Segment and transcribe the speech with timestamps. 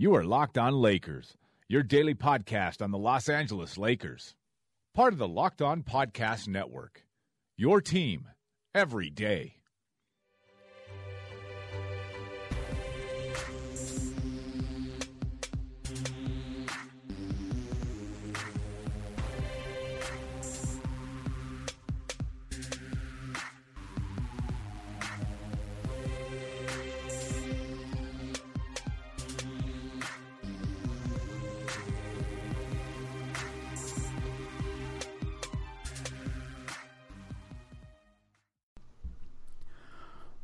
[0.00, 1.36] You are Locked On Lakers,
[1.68, 4.34] your daily podcast on the Los Angeles Lakers.
[4.94, 7.04] Part of the Locked On Podcast Network.
[7.58, 8.26] Your team
[8.74, 9.59] every day.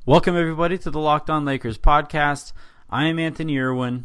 [0.08, 2.52] Welcome, everybody, to the Locked On Lakers podcast.
[2.88, 4.04] I am Anthony Irwin.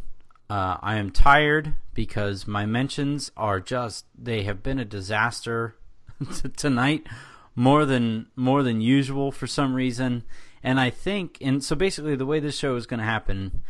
[0.50, 5.76] Uh, I am tired because my mentions are just, they have been a disaster
[6.58, 7.06] tonight,
[7.54, 10.24] more than, more than usual for some reason.
[10.64, 13.62] And I think, and so basically, the way this show is going to happen,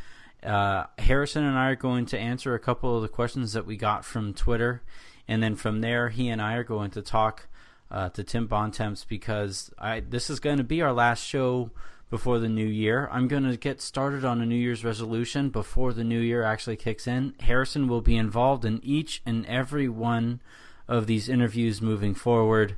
[0.42, 3.76] uh, Harrison and I are going to answer a couple of the questions that we
[3.76, 4.84] got from Twitter.
[5.28, 7.50] And then from there, he and I are going to talk
[7.92, 11.72] uh, to Tim Bontemps because I, this is going to be our last show
[12.12, 13.10] before the new year.
[13.12, 16.76] I'm going to get started on a New Year's resolution before the new year actually
[16.76, 17.34] kicks in.
[17.40, 20.42] Harrison will be involved in each and every one
[20.90, 22.76] of these interviews moving forward.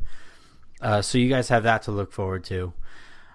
[0.80, 2.74] Uh, so you guys have that to look forward to.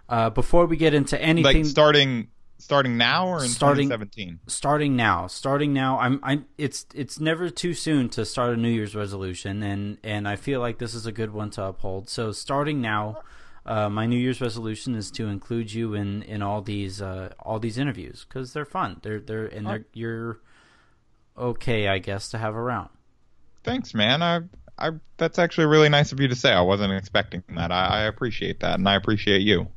[0.09, 4.41] Uh, before we get into anything, like starting starting now or in starting, 2017?
[4.47, 5.99] Starting now, starting now.
[5.99, 10.29] I'm I it's it's never too soon to start a New Year's resolution, and and
[10.29, 12.09] I feel like this is a good one to uphold.
[12.09, 13.23] So starting now.
[13.67, 17.59] Uh, my New Year's resolution is to include you in, in all these uh, all
[17.59, 19.01] these interviews because they're fun.
[19.03, 20.41] They're they're and they're, you're
[21.37, 22.89] okay, I guess, to have around.
[23.65, 24.23] Thanks, man.
[24.23, 24.41] I
[24.79, 26.53] I that's actually really nice of you to say.
[26.53, 27.73] I wasn't expecting that.
[27.73, 29.69] I, I appreciate that, and I appreciate you.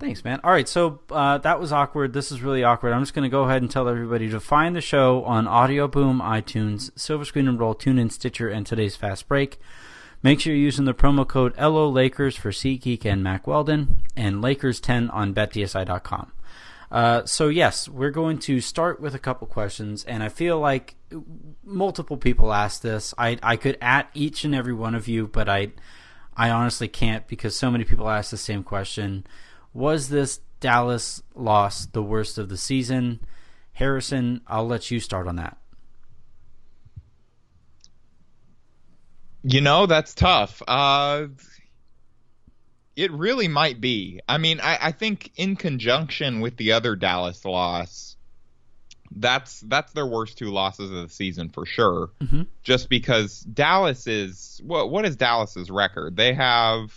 [0.00, 0.40] Thanks, man.
[0.42, 2.14] All right, so uh, that was awkward.
[2.14, 2.94] This is really awkward.
[2.94, 5.86] I'm just going to go ahead and tell everybody to find the show on Audio
[5.88, 9.60] Boom, iTunes, Silver Screen and Roll, TuneIn, Stitcher, and today's Fast Break.
[10.22, 14.42] Make sure you're using the promo code LO Lakers for SeatGeek and Mack Weldon and
[14.42, 16.32] Lakers10 on BetDSI.com.
[16.90, 20.96] Uh, so yes, we're going to start with a couple questions, and I feel like
[21.64, 23.14] multiple people asked this.
[23.16, 25.68] I I could at each and every one of you, but I
[26.36, 29.24] I honestly can't because so many people asked the same question.
[29.72, 33.20] Was this Dallas loss the worst of the season?
[33.74, 35.59] Harrison, I'll let you start on that.
[39.42, 40.62] You know, that's tough.
[40.66, 41.28] Uh,
[42.96, 44.20] it really might be.
[44.28, 48.16] I mean, I, I, think in conjunction with the other Dallas loss,
[49.10, 52.10] that's that's their worst two losses of the season for sure.
[52.20, 52.42] Mm-hmm.
[52.62, 56.16] Just because Dallas is what what is Dallas's record?
[56.16, 56.92] They have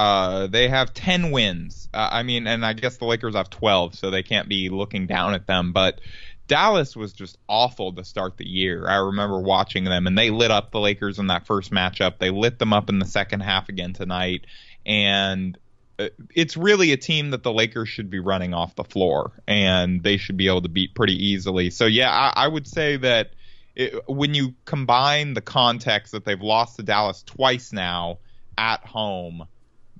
[0.00, 1.88] uh, they have 10 wins.
[1.92, 5.06] Uh, I mean, and I guess the Lakers have 12, so they can't be looking
[5.06, 5.72] down at them.
[5.72, 6.00] But
[6.50, 8.88] Dallas was just awful to start the year.
[8.88, 12.18] I remember watching them, and they lit up the Lakers in that first matchup.
[12.18, 14.46] They lit them up in the second half again tonight,
[14.84, 15.56] and
[16.00, 20.02] uh, it's really a team that the Lakers should be running off the floor, and
[20.02, 21.70] they should be able to beat pretty easily.
[21.70, 23.30] So yeah, I, I would say that
[23.76, 28.18] it, when you combine the context that they've lost to Dallas twice now
[28.58, 29.46] at home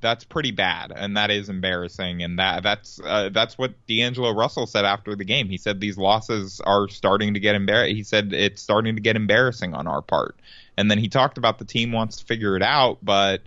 [0.00, 2.22] that's pretty bad, and that is embarrassing.
[2.22, 5.48] And that that's uh, that's what D'Angelo Russell said after the game.
[5.48, 7.96] He said these losses are starting to get embarrassing.
[7.96, 10.36] He said it's starting to get embarrassing on our part.
[10.76, 13.42] And then he talked about the team wants to figure it out, but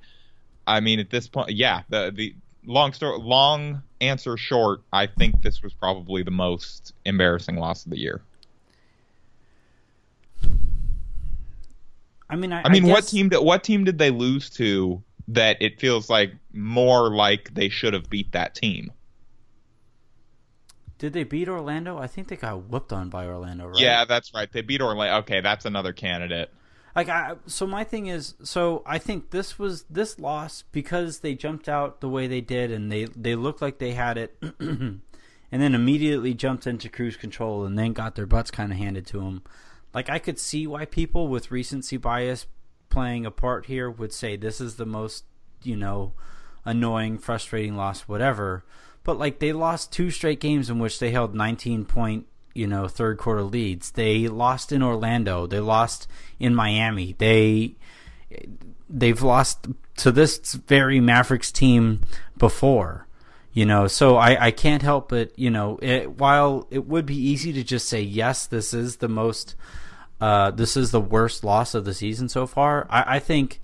[0.67, 5.41] I mean, at this point, yeah, the the long story, long answer short, I think
[5.41, 8.21] this was probably the most embarrassing loss of the year.
[12.29, 12.93] I mean, I, I mean, I guess...
[12.93, 17.53] what team did what team did they lose to that it feels like more like
[17.53, 18.91] they should have beat that team.
[20.97, 21.97] Did they beat Orlando?
[21.97, 23.79] I think they got whooped on by Orlando, right?
[23.79, 24.49] Yeah, that's right.
[24.51, 25.17] They beat Orlando.
[25.19, 26.49] Okay, that's another candidate.
[26.95, 31.33] Like I, so my thing is, so I think this was this loss because they
[31.33, 35.01] jumped out the way they did and they they looked like they had it, and
[35.51, 39.19] then immediately jumped into cruise control and then got their butts kind of handed to
[39.19, 39.41] them.
[39.93, 42.45] Like I could see why people with recency bias
[42.93, 45.25] playing a part here would say this is the most,
[45.63, 46.13] you know,
[46.63, 48.63] annoying, frustrating loss, whatever.
[49.03, 52.87] But like they lost two straight games in which they held 19 point you know,
[52.87, 53.91] third quarter leads.
[53.91, 55.47] They lost in Orlando.
[55.47, 56.07] They lost
[56.39, 57.15] in Miami.
[57.17, 57.75] They
[58.89, 59.67] they've lost
[59.97, 62.01] to this very Mavericks team
[62.37, 63.07] before.
[63.53, 67.15] You know, so I, I can't help but, you know, it, while it would be
[67.15, 69.55] easy to just say, yes, this is the most,
[70.23, 73.59] uh, this is the worst loss of the season so far, I, I think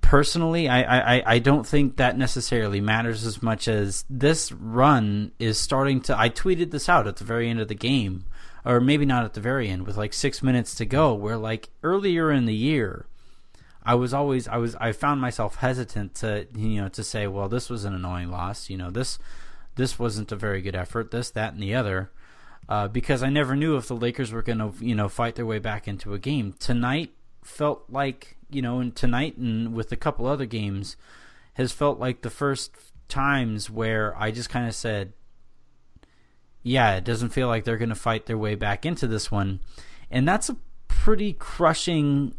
[0.00, 5.56] personally, I, I, I don't think that necessarily matters as much as this run is
[5.56, 6.18] starting to.
[6.18, 8.24] I tweeted this out at the very end of the game,
[8.64, 11.68] or maybe not at the very end, with like six minutes to go, where like
[11.84, 13.06] earlier in the year,
[13.84, 17.48] I was always I was I found myself hesitant to you know to say, well,
[17.48, 19.20] this was an annoying loss, you know this
[19.76, 22.10] this wasn't a very good effort, this that and the other.
[22.68, 25.46] Uh, because I never knew if the Lakers were going to, you know, fight their
[25.46, 26.54] way back into a game.
[26.58, 27.12] Tonight
[27.44, 30.96] felt like you know, and tonight and with a couple other games
[31.54, 32.72] has felt like the first
[33.08, 35.12] times where I just kind of said,
[36.62, 39.60] yeah, it doesn't feel like they're going to fight their way back into this one.
[40.10, 40.56] And that's a
[40.88, 42.34] pretty crushing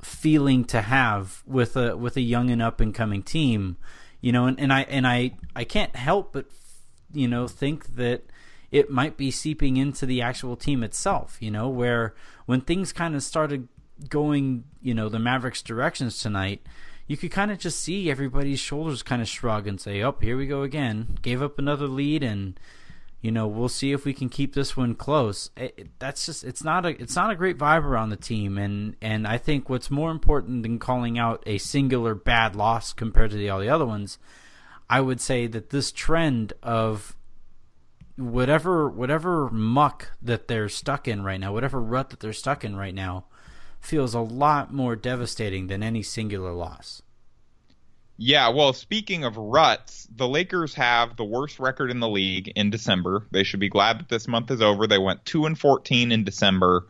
[0.00, 3.76] feeling to have with a with a young and up and coming team,
[4.20, 6.46] you know, and, and I and I I can't help but
[7.12, 8.24] you know think that
[8.70, 12.14] it might be seeping into the actual team itself, you know, where
[12.46, 13.68] when things kind of started
[14.08, 16.62] going, you know, the Mavericks' directions tonight,
[17.06, 20.36] you could kind of just see everybody's shoulders kind of shrug and say, "Oh, here
[20.36, 21.18] we go again.
[21.22, 22.60] Gave up another lead, and
[23.22, 26.62] you know, we'll see if we can keep this one close." It, that's just it's
[26.62, 29.90] not a it's not a great vibe around the team, and and I think what's
[29.90, 33.86] more important than calling out a singular bad loss compared to the, all the other
[33.86, 34.18] ones,
[34.90, 37.16] I would say that this trend of
[38.18, 42.76] whatever whatever muck that they're stuck in right now, whatever rut that they're stuck in
[42.76, 43.24] right now
[43.80, 47.02] feels a lot more devastating than any singular loss.
[48.20, 52.68] Yeah, well, speaking of ruts, the Lakers have the worst record in the league in
[52.68, 53.24] December.
[53.30, 54.88] They should be glad that this month is over.
[54.88, 56.86] They went 2 and 14 in December,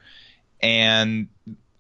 [0.63, 1.29] and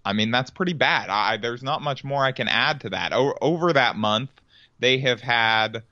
[0.04, 1.08] I mean that's pretty bad.
[1.08, 3.14] I, there's not much more I can add to that.
[3.14, 4.30] O- over that month,
[4.78, 5.82] they have had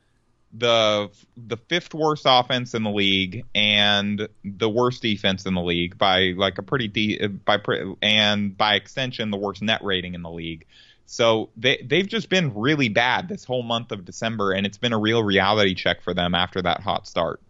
[0.58, 5.98] the the fifth worst offense in the league and the worst defense in the league
[5.98, 7.58] by like a pretty de- by
[8.02, 10.66] and by extension the worst net rating in the league.
[11.06, 14.92] So they they've just been really bad this whole month of December and it's been
[14.92, 17.40] a real reality check for them after that hot start.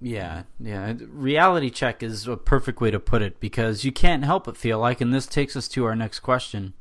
[0.00, 0.94] Yeah, yeah.
[1.08, 4.78] Reality check is a perfect way to put it because you can't help but feel
[4.78, 6.74] like and this takes us to our next question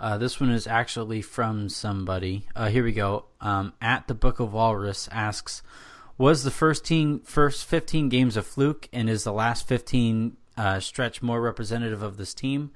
[0.00, 2.46] uh, this one is actually from somebody.
[2.54, 3.26] Uh, here we go.
[3.40, 5.62] Um, at the Book of Walrus asks,
[6.18, 10.80] "Was the first team first 15 games a fluke, and is the last 15 uh,
[10.80, 12.70] stretch more representative of this team?"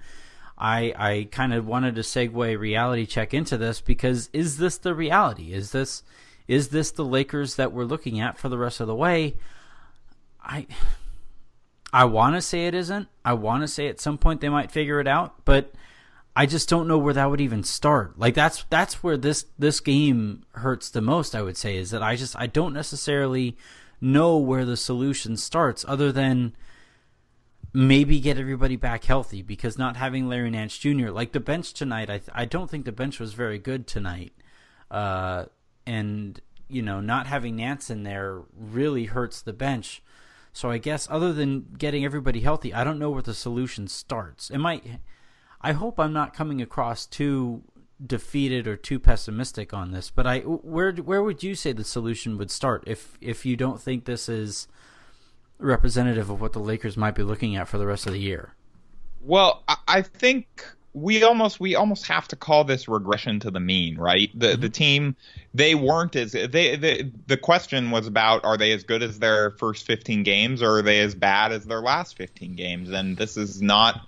[0.59, 4.94] I I kind of wanted to segue reality check into this because is this the
[4.94, 5.53] reality?
[5.53, 6.03] Is this
[6.49, 9.37] is this the Lakers that we're looking at for the rest of the way?
[10.43, 10.67] I
[11.93, 13.09] I want to say it isn't.
[13.25, 15.73] I want to say at some point they might figure it out, but
[16.38, 18.17] I just don't know where that would even start.
[18.17, 21.35] Like that's that's where this this game hurts the most.
[21.35, 23.56] I would say is that I just I don't necessarily
[24.00, 26.55] know where the solution starts, other than
[27.73, 29.43] maybe get everybody back healthy.
[29.43, 31.08] Because not having Larry Nance Jr.
[31.08, 34.32] like the bench tonight, I I don't think the bench was very good tonight,
[34.93, 35.46] uh,
[35.87, 40.05] and you know not having Nance in there really hurts the bench.
[40.52, 44.51] So I guess other than getting everybody healthy, I don't know where the solution starts.
[44.51, 45.01] It might
[45.60, 47.62] I hope I'm not coming across too
[48.05, 52.38] defeated or too pessimistic on this, but I where where would you say the solution
[52.38, 54.69] would start if if you don't think this is
[55.58, 58.55] representative of what the Lakers might be looking at for the rest of the year?
[59.20, 63.98] Well, I think we almost we almost have to call this regression to the mean,
[63.98, 64.31] right?
[64.34, 64.60] The mm-hmm.
[64.60, 65.17] the team
[65.55, 69.50] they weren't as they, they the question was about are they as good as their
[69.53, 72.91] first 15 games or are they as bad as their last 15 games?
[72.91, 74.06] And this is not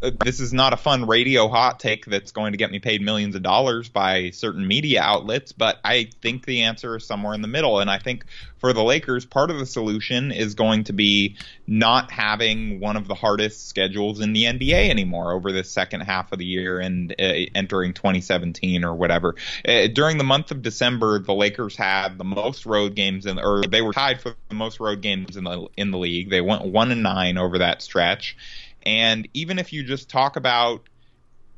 [0.00, 3.34] this is not a fun radio hot take that's going to get me paid millions
[3.34, 7.48] of dollars by certain media outlets, but I think the answer is somewhere in the
[7.48, 7.80] middle.
[7.80, 8.24] And I think
[8.58, 11.36] for the Lakers, part of the solution is going to be
[11.66, 16.30] not having one of the hardest schedules in the NBA anymore over the second half
[16.30, 19.34] of the year and uh, entering 2017 or whatever.
[19.66, 23.62] Uh, during the month of December, the Lakers had the most road games in, or
[23.62, 26.30] they were tied for the most road games in the in the league.
[26.30, 28.36] They went one and nine over that stretch
[28.84, 30.88] and even if you just talk about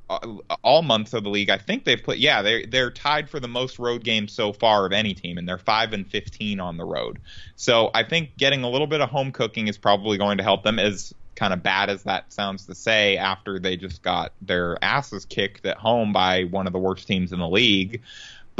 [0.08, 0.18] uh,
[0.62, 3.48] all months of the league, I think they've put yeah they they're tied for the
[3.48, 6.84] most road games so far of any team, and they're five and fifteen on the
[6.84, 7.18] road.
[7.56, 10.64] So I think getting a little bit of home cooking is probably going to help
[10.64, 10.78] them.
[10.78, 15.24] As kind of bad as that sounds to say, after they just got their asses
[15.24, 18.02] kicked at home by one of the worst teams in the league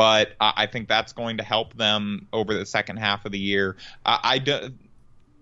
[0.01, 3.77] but I think that's going to help them over the second half of the year.
[4.07, 4.71] I, I do,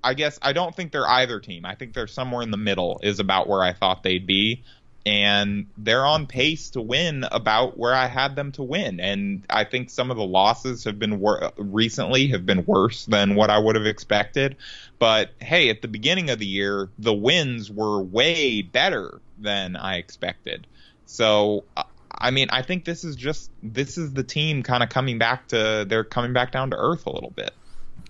[0.03, 1.65] I guess I don't think they're either team.
[1.65, 4.63] I think they're somewhere in the middle is about where I thought they'd be.
[5.07, 9.01] And they're on pace to win about where I had them to win.
[9.01, 13.35] And I think some of the losses have been wor- recently have been worse than
[13.35, 14.57] what I would have expected.
[14.99, 19.97] But hey, at the beginning of the year, the wins were way better than I
[19.97, 20.67] expected.
[21.07, 21.85] So uh,
[22.21, 25.49] I mean, I think this is just this is the team kind of coming back
[25.49, 27.53] to they're coming back down to earth a little bit.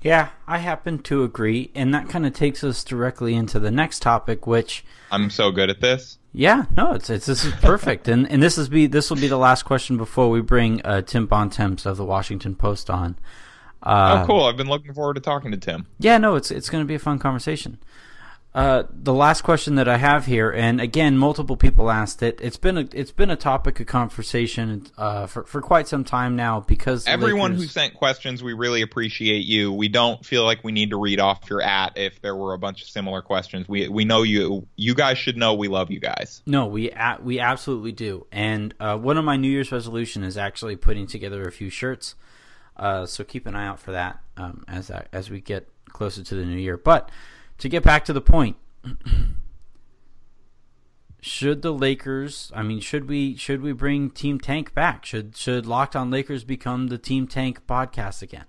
[0.02, 4.00] Yeah, I happen to agree, and that kind of takes us directly into the next
[4.00, 6.18] topic, which I'm so good at this.
[6.32, 9.26] Yeah, no, it's, it's this is perfect, and and this is be this will be
[9.26, 13.16] the last question before we bring uh, Tim Bontemps of the Washington Post on.
[13.82, 14.44] Uh, oh, cool!
[14.44, 15.86] I've been looking forward to talking to Tim.
[15.98, 17.78] Yeah, no, it's it's going to be a fun conversation.
[18.54, 22.40] Uh, the last question that I have here, and again, multiple people asked it.
[22.42, 26.34] It's been a it's been a topic of conversation uh, for for quite some time
[26.34, 27.64] now because everyone Lakers...
[27.64, 29.70] who sent questions, we really appreciate you.
[29.70, 32.58] We don't feel like we need to read off your at if there were a
[32.58, 33.68] bunch of similar questions.
[33.68, 34.66] We we know you.
[34.76, 36.42] You guys should know we love you guys.
[36.46, 38.26] No, we a- we absolutely do.
[38.32, 42.14] And uh, one of my New Year's resolution is actually putting together a few shirts.
[42.78, 46.22] Uh, so keep an eye out for that um, as I, as we get closer
[46.22, 47.10] to the new year, but
[47.58, 48.56] to get back to the point,
[51.20, 52.50] should the Lakers?
[52.54, 55.04] I mean, should we should we bring Team Tank back?
[55.04, 58.46] Should should Locked On Lakers become the Team Tank podcast again?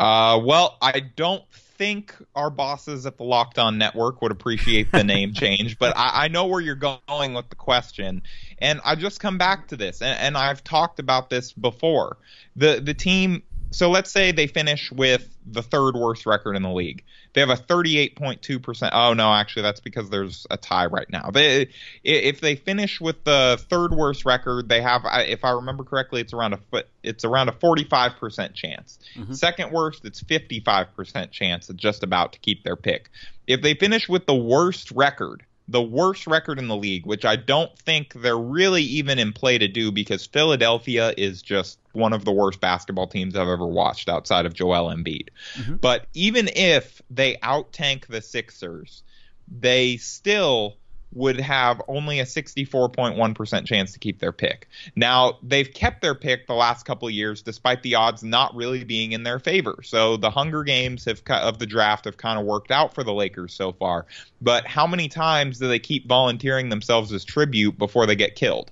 [0.00, 5.04] Uh, well, I don't think our bosses at the Locked On Network would appreciate the
[5.04, 8.22] name change, but I, I, know where you're going with the question,
[8.58, 12.16] and I just come back to this, and, and I've talked about this before.
[12.56, 16.72] the The team so let's say they finish with the third worst record in the
[16.72, 17.04] league.
[17.32, 18.90] They have a 38.2%.
[18.92, 21.30] Oh no, actually that's because there's a tie right now.
[21.30, 21.68] They
[22.02, 26.32] if they finish with the third worst record, they have if I remember correctly, it's
[26.32, 28.98] around a foot it's around a 45% chance.
[29.16, 29.32] Mm-hmm.
[29.34, 33.10] Second worst, it's 55% chance of just about to keep their pick.
[33.46, 37.36] If they finish with the worst record, the worst record in the league, which I
[37.36, 42.24] don't think they're really even in play to do because Philadelphia is just one of
[42.24, 45.28] the worst basketball teams I've ever watched outside of Joel Embiid.
[45.54, 45.76] Mm-hmm.
[45.76, 49.04] But even if they out tank the Sixers,
[49.46, 50.76] they still
[51.12, 54.68] would have only a 64.1% chance to keep their pick.
[54.94, 58.84] Now, they've kept their pick the last couple of years despite the odds not really
[58.84, 59.80] being in their favor.
[59.82, 63.12] So the Hunger Games have of the draft have kind of worked out for the
[63.12, 64.06] Lakers so far.
[64.40, 68.70] But how many times do they keep volunteering themselves as tribute before they get killed?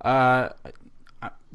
[0.00, 0.50] Uh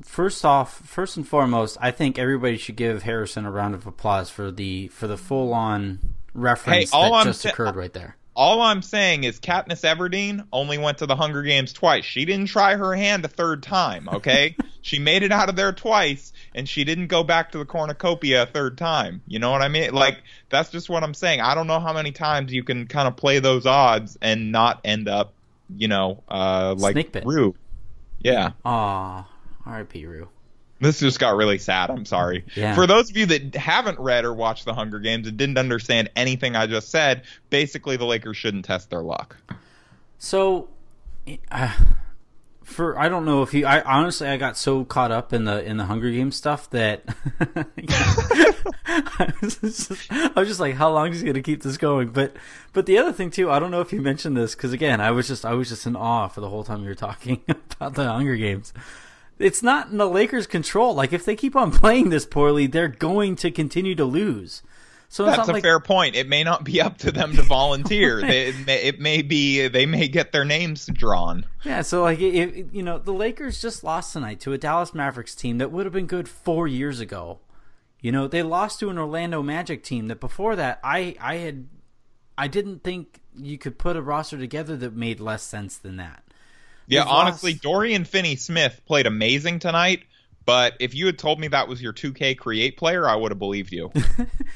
[0.03, 4.29] first off, first and foremost, I think everybody should give Harrison a round of applause
[4.29, 6.00] for the for the full on
[6.33, 10.78] reference hey, that I'm just occurred right there all I'm saying is Katniss Everdeen only
[10.78, 12.06] went to the Hunger Games twice.
[12.06, 14.56] She didn't try her hand a third time, okay?
[14.82, 18.44] she made it out of there twice, and she didn't go back to the cornucopia
[18.44, 19.22] a third time.
[19.28, 19.94] You know what I mean?
[19.94, 20.18] Like,
[20.50, 21.42] that's just what I'm saying.
[21.42, 24.82] I don't know how many times you can kind of play those odds and not
[24.84, 25.34] end up,
[25.75, 27.22] you know, uh, like.
[27.25, 27.56] Rue.
[28.20, 28.52] Yeah.
[28.66, 29.28] Aw,
[29.66, 30.06] R.I.P.
[30.06, 30.30] Rue.
[30.80, 31.89] This just got really sad.
[31.89, 32.44] I'm sorry.
[32.56, 32.75] Yeah.
[32.75, 36.10] For those of you that haven't read or watched The Hunger Games and didn't understand
[36.15, 39.38] anything I just said, basically the Lakers shouldn't test their luck.
[40.18, 40.70] So,
[41.51, 41.74] uh,
[42.63, 43.65] for I don't know if you.
[43.65, 47.03] I honestly I got so caught up in the in the Hunger Games stuff that
[48.86, 51.77] I, was just, I was just like, how long is he going to keep this
[51.77, 52.10] going?
[52.10, 52.36] But
[52.72, 55.12] but the other thing too, I don't know if you mentioned this because again, I
[55.12, 57.96] was just I was just in awe for the whole time you were talking about
[57.96, 58.74] the Hunger Games
[59.43, 60.93] it's not in the Lakers' control.
[60.93, 64.63] Like if they keep on playing this poorly, they're going to continue to lose.
[65.13, 65.62] So that's a like...
[65.62, 66.15] fair point.
[66.15, 68.19] It may not be up to them to volunteer.
[68.19, 68.27] right.
[68.27, 71.45] they, it, may, it, may, be they may get their names drawn.
[71.63, 71.83] Yeah.
[71.83, 75.59] So like if, you know the Lakers just lost tonight to a Dallas Mavericks team
[75.59, 77.39] that would have been good four years ago.
[78.01, 81.67] You know they lost to an Orlando Magic team that before that I I had
[82.35, 86.23] I didn't think you could put a roster together that made less sense than that.
[86.88, 87.63] Yeah, honestly, lost...
[87.63, 90.04] Dorian Finney Smith played amazing tonight.
[90.46, 93.40] But if you had told me that was your 2K create player, I would have
[93.40, 93.92] believed you.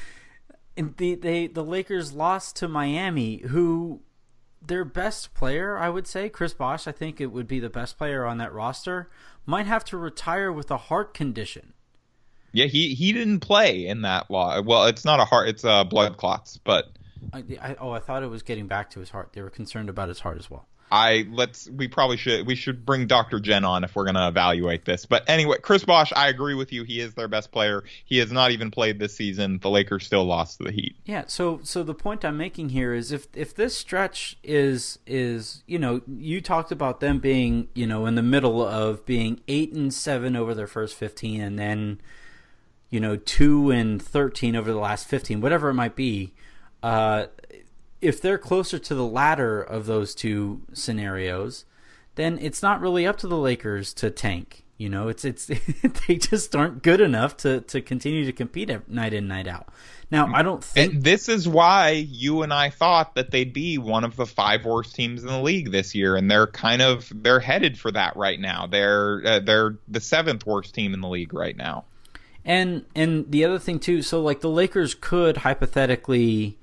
[0.76, 4.02] and the they the Lakers lost to Miami, who
[4.60, 7.96] their best player, I would say, Chris Bosh, I think it would be the best
[7.96, 9.08] player on that roster,
[9.46, 11.72] might have to retire with a heart condition.
[12.52, 14.60] Yeah, he he didn't play in that law.
[14.62, 16.58] Well, it's not a heart; it's uh, blood clots.
[16.58, 16.86] But
[17.32, 19.32] I, I, oh, I thought it was getting back to his heart.
[19.32, 20.66] They were concerned about his heart as well.
[20.90, 23.40] I let's we probably should we should bring Dr.
[23.40, 25.06] Jen on if we're going to evaluate this.
[25.06, 26.84] But anyway, Chris Bosh, I agree with you.
[26.84, 27.84] He is their best player.
[28.04, 29.58] He has not even played this season.
[29.60, 30.96] The Lakers still lost to the Heat.
[31.04, 35.62] Yeah, so so the point I'm making here is if if this stretch is is,
[35.66, 39.72] you know, you talked about them being, you know, in the middle of being 8
[39.72, 42.00] and 7 over their first 15 and then
[42.90, 46.32] you know, two and thirteen over the last fifteen, whatever it might be.
[46.82, 47.26] Uh,
[48.00, 51.64] if they're closer to the latter of those two scenarios,
[52.14, 54.64] then it's not really up to the Lakers to tank.
[54.76, 55.46] You know, it's it's
[56.06, 59.68] they just aren't good enough to to continue to compete night in night out.
[60.10, 63.76] Now, I don't think And this is why you and I thought that they'd be
[63.76, 67.12] one of the five worst teams in the league this year, and they're kind of
[67.14, 68.66] they're headed for that right now.
[68.68, 71.84] They're uh, they're the seventh worst team in the league right now.
[72.44, 76.56] And and the other thing too, so like the Lakers could hypothetically,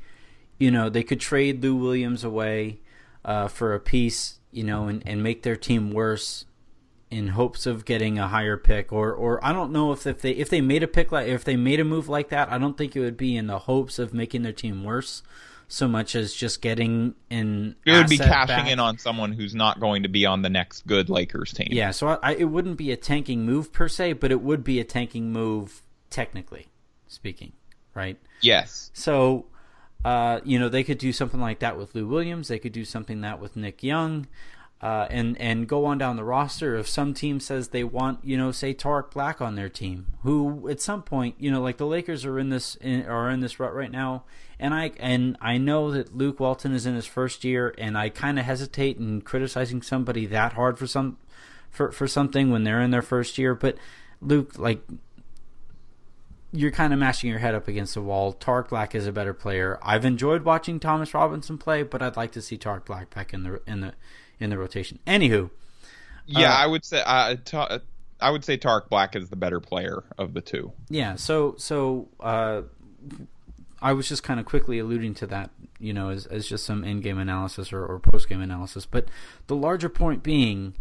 [0.57, 2.79] you know, they could trade Lou Williams away
[3.23, 6.45] uh, for a piece, you know, and, and make their team worse
[7.11, 10.31] in hopes of getting a higher pick or or I don't know if, if they
[10.31, 12.77] if they made a pick like if they made a move like that, I don't
[12.77, 15.21] think it would be in the hopes of making their team worse
[15.67, 17.75] so much as just getting in.
[17.85, 18.67] It would be cashing back.
[18.67, 21.69] in on someone who's not going to be on the next good Lakers team.
[21.71, 24.63] Yeah, so I, I, it wouldn't be a tanking move per se, but it would
[24.63, 26.67] be a tanking move technically
[27.07, 27.53] speaking,
[27.93, 28.17] right?
[28.41, 28.91] Yes.
[28.93, 29.45] So,
[30.05, 32.47] uh, you know, they could do something like that with Lou Williams.
[32.47, 34.27] They could do something that with Nick Young,
[34.79, 36.75] uh, and and go on down the roster.
[36.75, 40.69] If some team says they want, you know, say Tarik Black on their team, who
[40.69, 43.59] at some point, you know, like the Lakers are in this in, are in this
[43.59, 44.25] rut right now,
[44.59, 48.09] and I and I know that Luke Walton is in his first year, and I
[48.09, 51.17] kind of hesitate in criticizing somebody that hard for some
[51.71, 53.75] for for something when they're in their first year, but
[54.21, 54.83] Luke, like
[56.55, 58.33] you're kind of mashing your head up against the wall.
[58.33, 59.77] Tarik Black is a better player.
[59.83, 63.43] I've enjoyed watching Thomas Robinson play, but I'd like to see Tarik Black back in
[63.43, 63.93] the in the
[64.39, 64.99] in the rotation.
[65.05, 65.49] Anywho,
[66.25, 67.79] Yeah, Uh, I would say uh, Ta-
[68.21, 70.71] I would say Tarik Black is the better player of the two.
[70.89, 71.15] yeah.
[71.15, 72.61] So so uh,
[73.81, 76.83] I was just kind of quickly alluding to that, you know, as as just some
[76.83, 78.85] in game analysis or, or post game analysis.
[78.85, 79.09] But
[79.47, 80.75] the larger point being.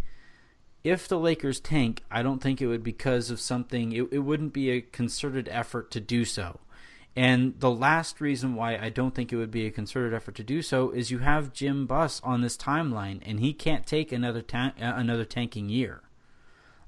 [0.84, 3.92] If the Lakers tank, I don't think it would because of something.
[3.92, 6.60] It, it wouldn't be a concerted effort to do so.
[7.16, 10.44] And the last reason why I don't think it would be a concerted effort to
[10.44, 14.42] do so is you have Jim Buss on this timeline, and he can't take another
[14.42, 16.02] ta- uh, another tanking year.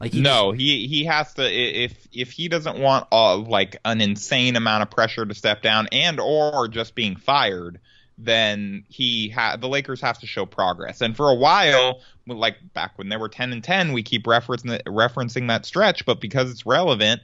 [0.01, 4.01] Like he No, he he has to if if he doesn't want uh, like an
[4.01, 7.81] insane amount of pressure to step down and or just being fired,
[8.19, 11.01] then he ha- the Lakers have to show progress.
[11.01, 14.83] And for a while, like back when they were 10 and 10, we keep referencing
[14.85, 17.21] referencing that stretch, but because it's relevant,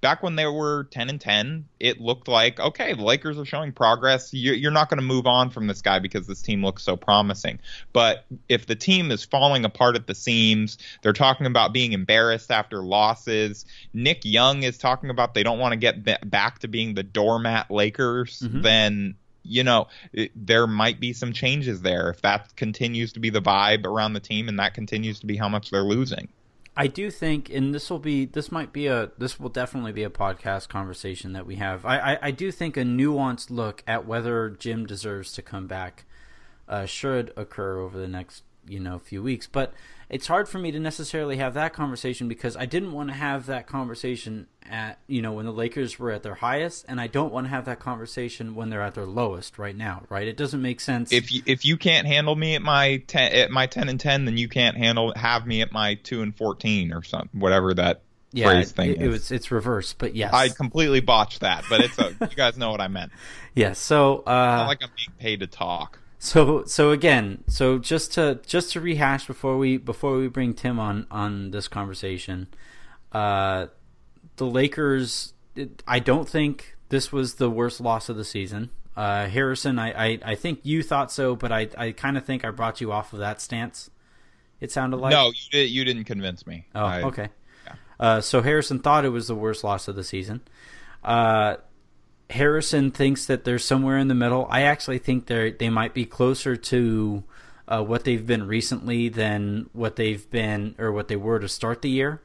[0.00, 3.72] back when they were 10 and 10, it looked like okay, the Lakers are showing
[3.72, 4.32] progress.
[4.32, 6.96] You- You're not going to move on from this guy because this team looks so
[6.96, 7.58] promising.
[7.92, 12.50] But if the team is falling apart at the seams, they're talking about being embarrassed
[12.50, 13.66] after losses.
[13.92, 17.70] Nick Young is talking about they don't want to get back to being the doormat
[17.70, 18.40] Lakers.
[18.40, 18.62] Mhm.
[18.62, 23.30] Then you know it, there might be some changes there if that continues to be
[23.30, 26.28] the vibe around the team and that continues to be how much they're losing.
[26.76, 30.04] I do think, and this will be, this might be a, this will definitely be
[30.04, 31.84] a podcast conversation that we have.
[31.84, 36.04] I, I, I do think a nuanced look at whether Jim deserves to come back
[36.68, 39.46] uh, should occur over the next, you know, few weeks.
[39.46, 39.74] But
[40.10, 43.46] it's hard for me to necessarily have that conversation because I didn't want to have
[43.46, 47.32] that conversation at, you know, when the Lakers were at their highest, and I don't
[47.32, 50.02] want to have that conversation when they're at their lowest right now.
[50.08, 50.26] Right?
[50.26, 51.12] It doesn't make sense.
[51.12, 54.24] If you, if you can't handle me at my 10 at my 10 and 10,
[54.24, 58.02] then you can't handle have me at my 2 and 14 or something whatever that
[58.32, 59.08] yeah, phrase it, thing it, is.
[59.08, 62.70] was it's reversed, but yes, I completely botched that, but it's a, you guys know
[62.70, 63.12] what I meant.
[63.54, 63.78] yes.
[63.78, 65.99] So uh, like I'm being paid to talk.
[66.22, 70.78] So so again, so just to just to rehash before we before we bring Tim
[70.78, 72.46] on on this conversation,
[73.10, 73.68] uh,
[74.36, 75.32] the Lakers.
[75.56, 78.68] It, I don't think this was the worst loss of the season.
[78.94, 82.44] Uh, Harrison, I, I, I think you thought so, but I, I kind of think
[82.44, 83.88] I brought you off of that stance.
[84.60, 86.66] It sounded like no, you, did, you didn't convince me.
[86.74, 87.28] Oh, I- okay.
[87.98, 90.40] Uh, so Harrison thought it was the worst loss of the season.
[91.02, 91.56] Uh,
[92.30, 94.46] Harrison thinks that they're somewhere in the middle.
[94.50, 97.24] I actually think they they might be closer to
[97.68, 101.82] uh, what they've been recently than what they've been or what they were to start
[101.82, 102.22] the year.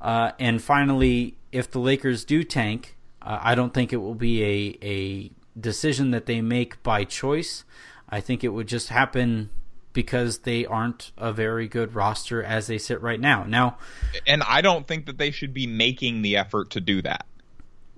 [0.00, 4.42] Uh, and finally, if the Lakers do tank, uh, I don't think it will be
[4.42, 7.64] a a decision that they make by choice.
[8.08, 9.50] I think it would just happen
[9.92, 13.44] because they aren't a very good roster as they sit right now.
[13.44, 13.78] Now,
[14.26, 17.26] and I don't think that they should be making the effort to do that.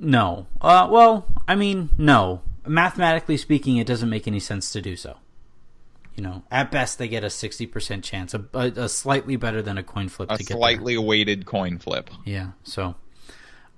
[0.00, 0.46] No.
[0.60, 2.42] Uh, well, I mean, no.
[2.66, 5.18] Mathematically speaking, it doesn't make any sense to do so.
[6.16, 9.62] You know, at best they get a sixty percent chance, a, a, a slightly better
[9.62, 10.56] than a coin flip A to get there.
[10.56, 12.10] slightly weighted coin flip.
[12.26, 12.50] Yeah.
[12.62, 12.96] So,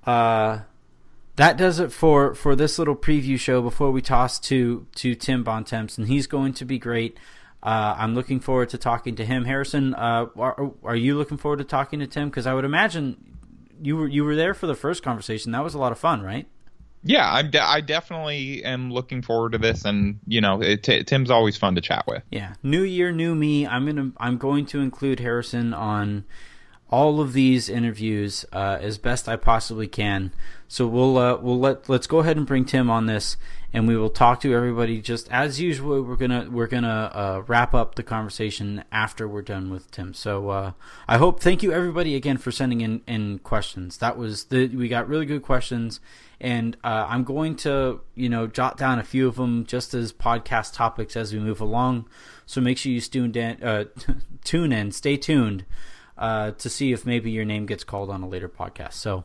[0.07, 0.61] uh,
[1.37, 3.63] that does it for for this little preview show.
[3.63, 7.17] Before we toss to to Tim Bontemps, and he's going to be great.
[7.63, 9.45] Uh, I'm looking forward to talking to him.
[9.45, 12.29] Harrison, uh, are, are you looking forward to talking to Tim?
[12.29, 13.32] Because I would imagine
[13.83, 15.53] you were you were there for the first conversation.
[15.53, 16.47] That was a lot of fun, right?
[17.05, 21.03] Yeah, I'm de- I definitely am looking forward to this, and you know, it, t-
[21.03, 22.23] Tim's always fun to chat with.
[22.31, 23.67] Yeah, new year, new me.
[23.67, 26.25] I'm gonna I'm going to include Harrison on
[26.93, 30.31] all of these interviews uh, as best I possibly can.
[30.69, 33.37] So we'll uh, we'll let let's go ahead and bring Tim on this,
[33.73, 36.03] and we will talk to everybody just as usual.
[36.03, 40.13] We're gonna we're gonna uh, wrap up the conversation after we're done with Tim.
[40.13, 40.73] So uh,
[41.09, 43.99] I hope thank you everybody again for sending in, in questions.
[43.99, 46.01] That was the we got really good questions,
[46.41, 50.13] and uh, I'm going to you know jot down a few of them just as
[50.13, 52.07] podcast topics as we move along.
[52.45, 53.85] So make sure you tune in, uh,
[54.45, 55.65] tune in, stay tuned
[56.19, 58.95] uh, to see if maybe your name gets called on a later podcast.
[58.95, 59.25] So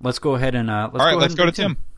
[0.00, 1.12] let's go ahead and uh, let's all right.
[1.12, 1.76] go let's go to Tim.
[1.76, 1.90] Tim.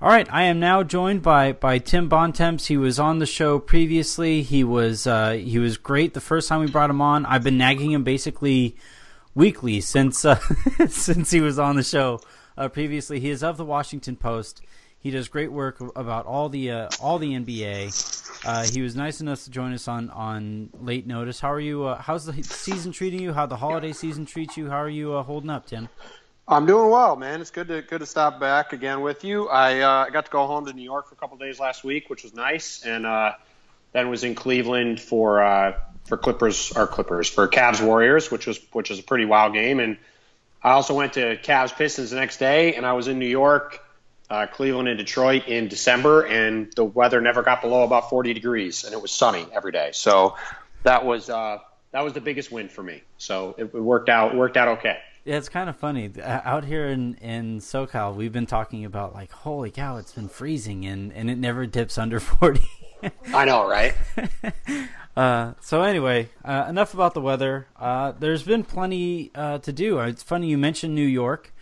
[0.00, 2.66] All right, I am now joined by by Tim Bontemps.
[2.66, 4.42] He was on the show previously.
[4.42, 7.26] He was uh, he was great the first time we brought him on.
[7.26, 8.76] I've been nagging him basically
[9.34, 10.38] weekly since uh,
[10.88, 12.20] since he was on the show
[12.56, 13.18] uh, previously.
[13.18, 14.62] He is of the Washington Post.
[15.00, 18.44] He does great work about all the uh, all the NBA.
[18.44, 21.40] Uh, he was nice enough to join us on, on late notice.
[21.40, 21.84] How are you?
[21.84, 23.32] Uh, how's the season treating you?
[23.32, 24.68] How the holiday season treats you?
[24.68, 25.88] How are you uh, holding up, Tim?
[26.46, 27.40] I'm doing well, man.
[27.40, 29.48] It's good to good to stop back again with you.
[29.48, 32.10] I uh, got to go home to New York for a couple days last week,
[32.10, 33.32] which was nice, and uh,
[33.92, 38.90] then was in Cleveland for for Clippers or Clippers for Cavs Warriors, which was which
[38.90, 39.78] was a pretty wild game.
[39.78, 39.96] And
[40.62, 43.84] I also went to Cavs Pistons the next day, and I was in New York,
[44.30, 48.84] uh, Cleveland, and Detroit in December, and the weather never got below about 40 degrees,
[48.84, 49.90] and it was sunny every day.
[49.92, 50.36] So
[50.82, 51.58] that was uh,
[51.92, 53.02] that was the biggest win for me.
[53.18, 54.98] So it, it worked out worked out okay.
[55.24, 56.10] Yeah, it's kind of funny.
[56.18, 60.28] Uh, Out here in, in SoCal, we've been talking about like, holy cow, it's been
[60.28, 62.62] freezing and, and it never dips under 40.
[63.34, 63.94] I know, right?
[65.16, 67.66] uh, so anyway, uh, enough about the weather.
[67.78, 69.98] Uh, there's been plenty uh, to do.
[70.00, 71.52] It's funny you mentioned New York.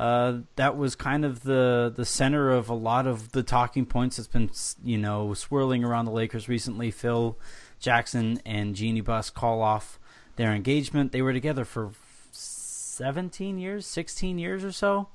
[0.00, 4.16] Uh, that was kind of the the center of a lot of the talking points
[4.16, 4.50] that's been
[4.82, 6.90] you know swirling around the Lakers recently.
[6.90, 7.38] Phil
[7.80, 10.00] Jackson and Jeanie Buss call off
[10.36, 11.12] their engagement.
[11.12, 11.90] They were together for
[12.32, 15.08] 17 years, 16 years or so.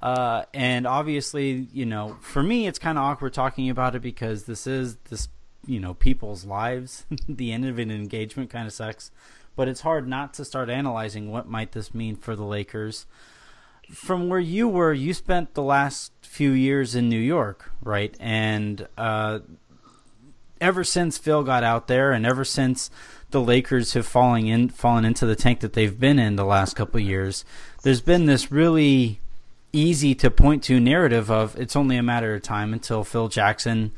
[0.00, 4.44] Uh, and obviously, you know, for me, it's kind of awkward talking about it because
[4.44, 5.28] this is this,
[5.66, 7.04] you know, people's lives.
[7.28, 9.10] the end of an engagement kind of sucks,
[9.56, 13.04] but it's hard not to start analyzing what might this mean for the Lakers.
[13.92, 18.14] From where you were, you spent the last few years in New York, right?
[18.18, 19.40] And uh,
[20.60, 22.90] ever since Phil got out there, and ever since
[23.30, 26.74] the Lakers have fallen in fallen into the tank that they've been in the last
[26.74, 27.44] couple years,
[27.82, 29.20] there's been this really
[29.72, 33.92] easy to point to narrative of it's only a matter of time until Phil Jackson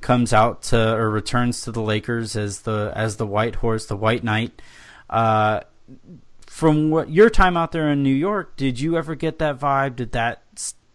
[0.00, 3.96] comes out to or returns to the Lakers as the as the white horse, the
[3.96, 4.60] white knight.
[5.08, 5.60] Uh,
[6.52, 9.96] from what your time out there in New York, did you ever get that vibe?
[9.96, 10.42] Did that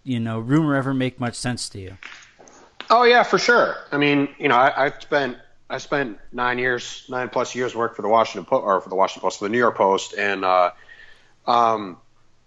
[0.04, 1.98] you know rumor ever make much sense to you?
[2.91, 3.76] Oh yeah, for sure.
[3.91, 7.96] I mean, you know, I, I spent I spent nine years, nine plus years work
[7.96, 10.46] for the Washington po- or for the Washington Post, for the New York Post, and
[10.46, 10.72] uh,
[11.48, 11.98] um,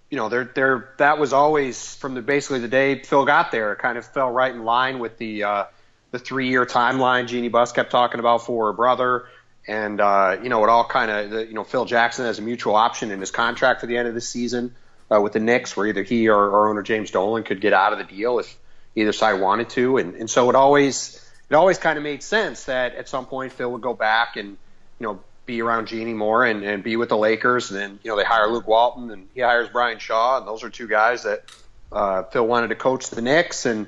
[0.08, 3.72] you know, there there that was always from the basically the day Phil got there,
[3.72, 5.64] it kind of fell right in line with the uh,
[6.12, 9.26] the three year timeline Jeanie Buss kept talking about for her brother.
[9.66, 12.74] And uh, you know, it all kind of you know Phil Jackson has a mutual
[12.74, 14.74] option in his contract for the end of the season
[15.10, 17.92] uh, with the Knicks, where either he or, or owner James Dolan could get out
[17.92, 18.56] of the deal if
[18.94, 21.16] either side wanted to, and, and so it always
[21.48, 24.56] it always kind of made sense that at some point Phil would go back and
[24.98, 28.10] you know be around Jeanie more and, and be with the Lakers, and then you
[28.10, 31.24] know they hire Luke Walton and he hires Brian Shaw, and those are two guys
[31.24, 31.44] that
[31.92, 33.86] uh, Phil wanted to coach the Knicks, and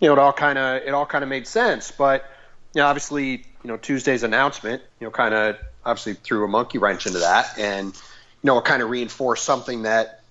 [0.00, 2.24] you know it all kind of it all kind of made sense, but
[2.76, 7.06] know obviously you know Tuesday's announcement you know kind of obviously threw a monkey wrench
[7.06, 10.22] into that, and you know kind of reinforced something that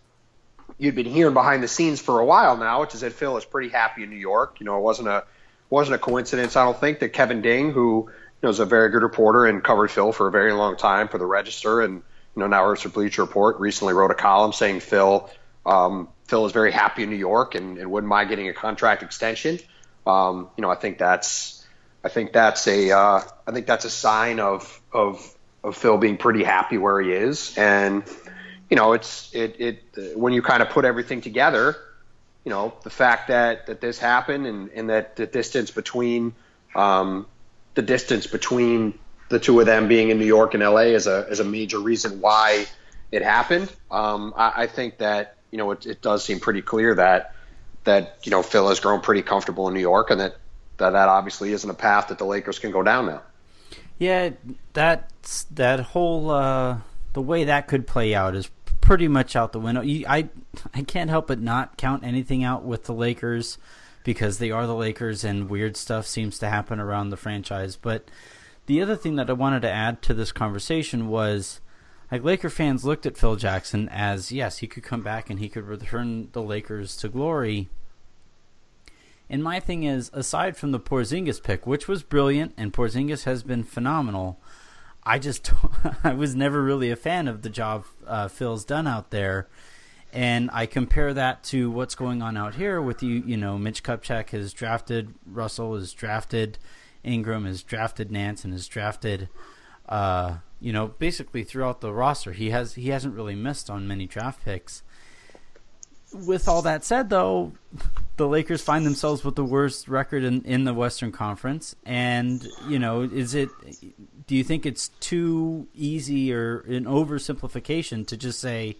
[0.77, 3.45] you'd been hearing behind the scenes for a while now, which is that Phil is
[3.45, 4.57] pretty happy in New York.
[4.59, 5.23] You know, it wasn't a
[5.69, 6.55] wasn't a coincidence.
[6.55, 9.63] I don't think that Kevin Ding, who you know is a very good reporter and
[9.63, 12.81] covered Phil for a very long time for the Register, and you know now works
[12.81, 15.29] for Bleacher Report, recently wrote a column saying Phil
[15.65, 19.03] um, Phil is very happy in New York and, and wouldn't mind getting a contract
[19.03, 19.59] extension.
[20.05, 21.56] Um, you know, I think that's
[22.07, 26.15] I think that's a uh, I think that's a sign of of of Phil being
[26.15, 28.03] pretty happy where he is and
[28.69, 31.75] you know, it's it it when you kind of put everything together,
[32.43, 36.33] you know, the fact that that this happened and and that the distance between
[36.75, 37.25] um,
[37.75, 38.97] the distance between
[39.29, 41.79] the two of them being in New York and LA is a is a major
[41.79, 42.65] reason why
[43.11, 43.71] it happened.
[43.89, 47.33] Um, I, I think that you know it, it does seem pretty clear that
[47.85, 50.35] that you know Phil has grown pretty comfortable in New York and that
[50.77, 53.21] that that obviously isn't a path that the Lakers can go down now.
[53.97, 54.31] Yeah,
[54.73, 56.79] that's that whole uh,
[57.13, 58.49] the way that could play out is
[58.81, 59.81] pretty much out the window.
[59.81, 60.29] You, I
[60.73, 63.57] I can't help but not count anything out with the Lakers
[64.03, 67.75] because they are the Lakers and weird stuff seems to happen around the franchise.
[67.75, 68.09] But
[68.65, 71.59] the other thing that I wanted to add to this conversation was
[72.11, 75.49] like Laker fans looked at Phil Jackson as yes, he could come back and he
[75.49, 77.67] could return the Lakers to glory.
[79.29, 83.43] And my thing is, aside from the Porzingis pick, which was brilliant, and Porzingis has
[83.43, 84.39] been phenomenal,
[85.03, 85.51] I just
[86.03, 89.47] I was never really a fan of the job uh, Phil's done out there,
[90.13, 93.23] and I compare that to what's going on out here with you.
[93.25, 96.57] You know, Mitch Kupchak has drafted Russell, has drafted
[97.03, 99.29] Ingram, has drafted Nance, and has drafted.
[99.87, 104.07] Uh, you know, basically throughout the roster, he has he hasn't really missed on many
[104.07, 104.83] draft picks.
[106.13, 107.51] With all that said, though,
[108.15, 112.79] the Lakers find themselves with the worst record in, in the Western Conference, and you
[112.79, 113.49] know, is it?
[114.25, 118.77] Do you think it's too easy or an oversimplification to just say,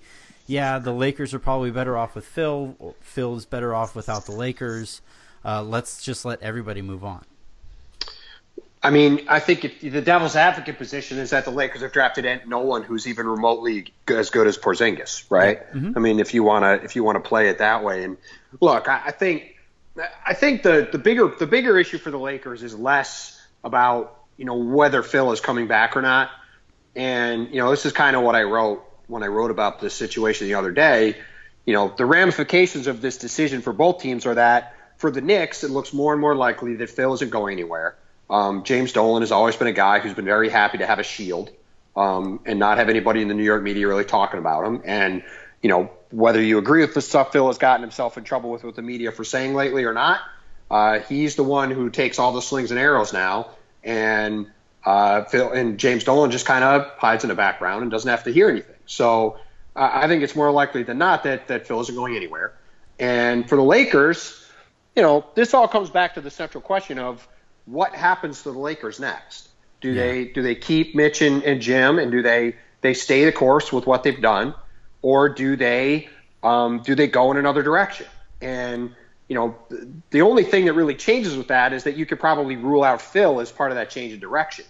[0.48, 2.96] yeah, the Lakers are probably better off with Phil.
[3.02, 5.02] Phil is better off without the Lakers.
[5.44, 7.24] Uh, let's just let everybody move on.
[8.82, 12.48] I mean, I think if the devil's advocate position is that the Lakers have drafted
[12.48, 15.72] no one who's even remotely as good as Porzingis, right?
[15.74, 15.94] Mm-hmm.
[15.96, 18.18] I mean, if you want to if you want to play it that way, and
[18.62, 19.56] look, I, I think
[20.26, 24.46] I think the the bigger the bigger issue for the Lakers is less about you
[24.46, 26.30] know whether Phil is coming back or not,
[26.96, 29.96] and you know this is kind of what I wrote when I wrote about this
[29.96, 31.16] situation the other day.
[31.66, 35.64] You know, the ramifications of this decision for both teams are that for the Knicks,
[35.64, 37.98] it looks more and more likely that Phil isn't going anywhere
[38.30, 41.04] um, James Dolan has always been a guy who's been very happy to have a
[41.04, 41.50] shield
[41.96, 44.82] um, and not have anybody in the New York media really talking about him.
[44.86, 45.24] And,
[45.62, 48.64] you know, whether you agree with the stuff Phil has gotten himself in trouble with
[48.64, 50.22] with the media for saying lately or not,
[50.70, 53.50] uh, he's the one who takes all the slings and arrows now.
[53.84, 54.52] And
[54.86, 58.26] uh, Phil and James Dolan just kind of hides in the background and doesn't have
[58.26, 58.76] to hear anything.
[58.86, 59.38] So
[59.76, 62.54] uh, I think it's more likely than not that, that Phil isn't going anywhere.
[63.00, 64.46] And for the Lakers,
[64.96, 67.26] you know, this all comes back to the central question of–
[67.68, 69.50] what happens to the Lakers next?
[69.82, 70.04] Do yeah.
[70.04, 73.72] they do they keep Mitch and, and, Jim and do they they stay the course
[73.72, 74.56] with what they've done,
[75.04, 76.10] or do they
[76.42, 78.08] um, do they go in another direction?
[78.42, 78.96] And
[79.28, 79.56] you know,
[80.10, 83.02] the only thing that really changes with that is that you could probably rule out
[83.02, 84.66] Phil as part of that change in direction.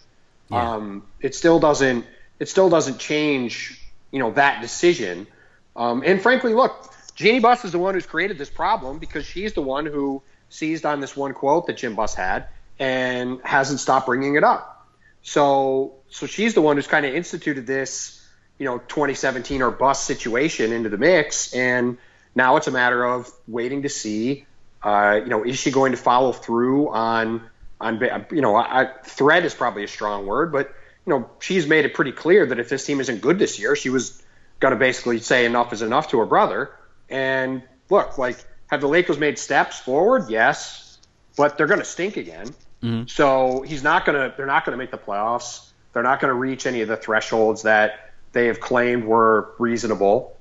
[0.49, 0.73] Yeah.
[0.73, 2.05] Um, it still doesn't
[2.39, 3.81] it still doesn't change
[4.11, 5.27] you know that decision.
[5.75, 9.53] Um, and frankly, look, Jeanie Buss is the one who's created this problem because she's
[9.53, 12.47] the one who seized on this one quote that Jim Buss had
[12.79, 14.87] and hasn't stopped bringing it up.
[15.21, 18.25] So, so she's the one who's kind of instituted this,
[18.57, 21.97] you know, 2017 or bust situation into the mix, and
[22.35, 24.45] now it's a matter of waiting to see,
[24.83, 29.45] uh, you know, is she going to follow through on on you know, I, threat
[29.45, 30.73] is probably a strong word, but
[31.05, 33.75] you know, she's made it pretty clear that if this team isn't good this year,
[33.75, 34.21] she was
[34.59, 36.71] going to basically say enough is enough to her brother.
[37.09, 40.29] And look, like, have the Lakers made steps forward?
[40.29, 40.97] Yes,
[41.37, 42.47] but they're going to stink again.
[42.83, 43.07] Mm-hmm.
[43.07, 44.35] So he's not going to.
[44.35, 45.69] They're not going to make the playoffs.
[45.93, 50.37] They're not going to reach any of the thresholds that they have claimed were reasonable,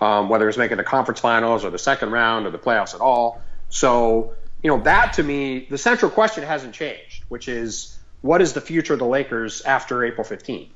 [0.00, 3.00] um, whether it's making the conference finals or the second round or the playoffs at
[3.00, 3.40] all.
[3.68, 8.52] So you know that to me, the central question hasn't changed, which is what is
[8.52, 10.70] the future of the Lakers after April 15th?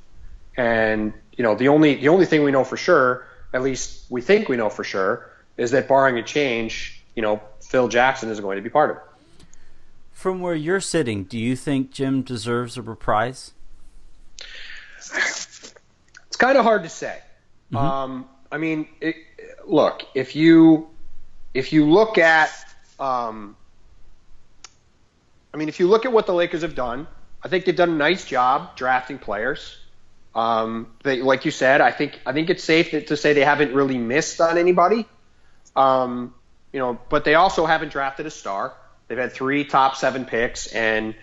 [0.57, 4.20] And you know the only the only thing we know for sure, at least we
[4.20, 8.38] think we know for sure, is that barring a change, you know Phil Jackson is
[8.38, 9.03] going to be part of it.
[10.20, 13.54] From where you're sitting, do you think Jim deserves a reprise?
[14.98, 17.20] It's kind of hard to say.
[17.72, 17.76] Mm-hmm.
[17.78, 19.16] Um, I mean, it,
[19.64, 20.90] look if you
[21.54, 22.50] if you look at
[22.98, 23.56] um,
[25.54, 27.06] I mean, if you look at what the Lakers have done,
[27.42, 29.78] I think they've done a nice job drafting players.
[30.35, 33.46] Um, they, like you said, I think I think it's safe to, to say they
[33.46, 35.06] haven't really missed on anybody.
[35.74, 36.35] Um,
[36.74, 38.74] you know, but they also haven't drafted a star.
[39.11, 41.16] They've had three top seven picks, and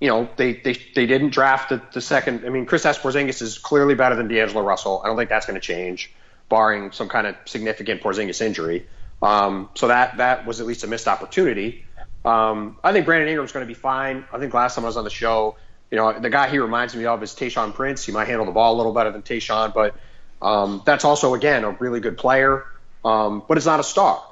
[0.00, 2.46] you know they they, they didn't draft the, the second.
[2.46, 5.02] I mean, Kristaps Porzingis is clearly better than D'Angelo Russell.
[5.04, 6.10] I don't think that's going to change,
[6.48, 8.86] barring some kind of significant Porzingis injury.
[9.20, 11.84] Um, so that that was at least a missed opportunity.
[12.24, 14.24] Um, I think Brandon Ingram's going to be fine.
[14.32, 15.56] I think last time I was on the show,
[15.90, 18.06] you know, the guy he reminds me of is Tayshaun Prince.
[18.06, 19.94] He might handle the ball a little better than Tayshaun, but
[20.40, 22.64] um, that's also again a really good player,
[23.04, 24.22] um, but it's not a star.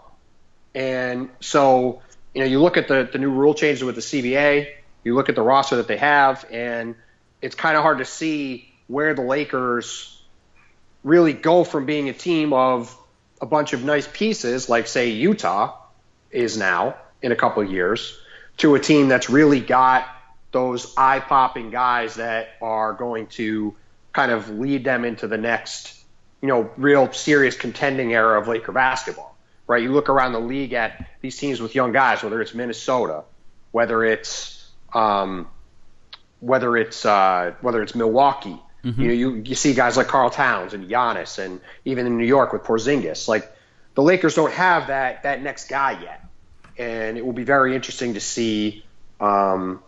[0.75, 2.01] And so
[2.35, 4.73] you know, you look at the, the new rule changes with the CBA,
[5.05, 6.95] you look at the roster that they have, and
[7.41, 10.23] it's kind of hard to see where the Lakers
[11.05, 12.97] really go from being a team of
[13.41, 15.77] a bunch of nice pieces, like, say, Utah
[16.31, 18.19] is now in a couple of years,
[18.59, 20.07] to a team that's really got
[20.53, 23.75] those eye popping guys that are going to
[24.13, 25.99] kind of lead them into the next,
[26.41, 29.32] you know, real serious contending era of Laker basketball.
[29.73, 29.83] Right?
[29.83, 33.25] You look around the league at these teams with young guys, whether it's Minnesota,
[33.71, 35.49] whether it's um,
[36.41, 38.61] whether it's uh, whether it's Milwaukee.
[38.85, 39.01] Mm-hmm.
[39.01, 42.27] You know, you, you see guys like Karl Towns and Giannis, and even in New
[42.27, 43.29] York with Porzingis.
[43.29, 43.51] Like
[43.95, 46.23] the Lakers don't have that that next guy yet,
[46.77, 48.85] and it will be very interesting to see.
[49.21, 49.83] Um,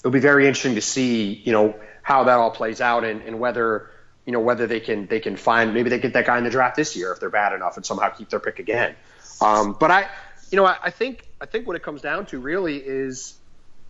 [0.00, 3.38] it'll be very interesting to see, you know, how that all plays out and, and
[3.38, 3.88] whether
[4.26, 6.50] you know whether they can they can find maybe they get that guy in the
[6.50, 8.94] draft this year if they're bad enough and somehow keep their pick again.
[9.42, 10.08] Um, but I,
[10.50, 13.34] you know, I, I think I think what it comes down to really is,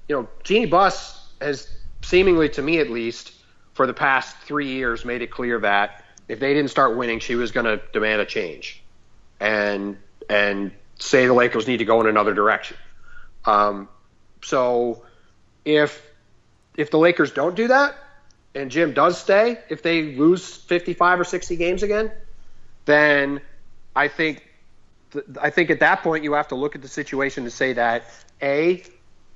[0.09, 1.69] you know, Jeanie Buss has
[2.03, 3.33] seemingly to me at least
[3.75, 7.35] for the past three years made it clear that if they didn't start winning, she
[7.35, 8.83] was going to demand a change,
[9.41, 12.77] and and say the Lakers need to go in another direction.
[13.45, 13.89] Um,
[14.43, 15.05] so
[15.65, 16.03] if
[16.77, 17.95] if the Lakers don't do that,
[18.55, 22.11] and Jim does stay, if they lose 55 or 60 games again,
[22.85, 23.41] then
[23.95, 24.49] I think
[25.41, 28.05] I think at that point you have to look at the situation to say that
[28.41, 28.83] a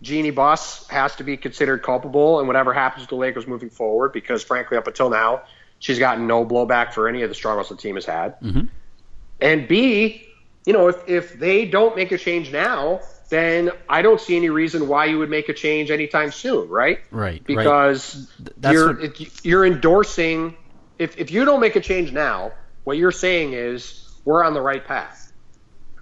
[0.02, 4.12] Jeanie Buss has to be considered culpable in whatever happens to the Lakers moving forward
[4.12, 5.42] because frankly up until now
[5.78, 8.40] she's gotten no blowback for any of the struggles the team has had.
[8.40, 8.66] Mm-hmm.
[9.40, 10.26] And B,
[10.64, 14.50] you know, if if they don't make a change now, then I don't see any
[14.50, 17.00] reason why you would make a change anytime soon, right?
[17.10, 17.44] Right.
[17.44, 18.30] Because
[18.62, 18.72] right.
[18.72, 19.44] you're what...
[19.44, 20.56] you're endorsing
[20.98, 22.52] if if you don't make a change now,
[22.84, 25.25] what you're saying is we're on the right path.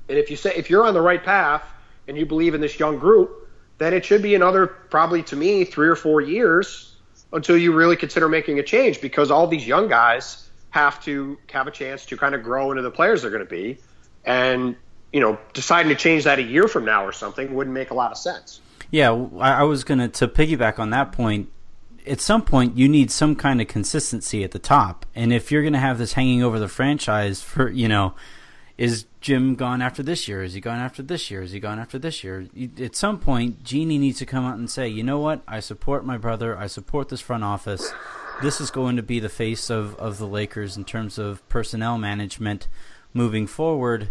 [0.09, 1.63] And if you say if you're on the right path
[2.09, 5.65] and you believe in this young group, then it should be another probably to me
[5.65, 6.97] 3 or 4 years
[7.33, 11.67] until you really consider making a change because all these young guys have to have
[11.67, 13.79] a chance to kind of grow into the players they're going to be.
[14.25, 14.77] And
[15.13, 17.95] you know, deciding to change that a year from now or something wouldn't make a
[17.95, 18.61] lot of sense.
[18.91, 21.51] Yeah, I was going to to piggyback on that point.
[22.05, 25.63] At some point, you need some kind of consistency at the top, and if you're
[25.63, 28.15] going to have this hanging over the franchise for, you know,
[28.77, 30.43] is Jim gone after this year?
[30.43, 31.41] Is he gone after this year?
[31.41, 32.47] Is he gone after this year?
[32.79, 35.43] At some point, Jeanie needs to come out and say, you know what?
[35.49, 36.55] I support my brother.
[36.55, 37.91] I support this front office.
[38.43, 41.97] This is going to be the face of, of the Lakers in terms of personnel
[41.97, 42.69] management
[43.15, 44.11] moving forward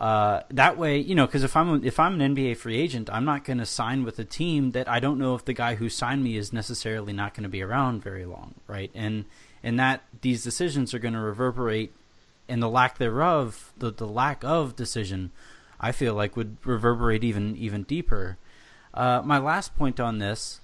[0.00, 3.24] uh, that way, you know, because if I'm if I'm an NBA free agent, I'm
[3.24, 5.88] not going to sign with a team that I don't know if the guy who
[5.88, 8.92] signed me is necessarily not going to be around very long, right?
[8.94, 9.24] And
[9.60, 11.92] and that these decisions are going to reverberate,
[12.48, 15.32] and the lack thereof, the the lack of decision,
[15.80, 18.38] I feel like would reverberate even even deeper.
[18.94, 20.60] Uh, my last point on this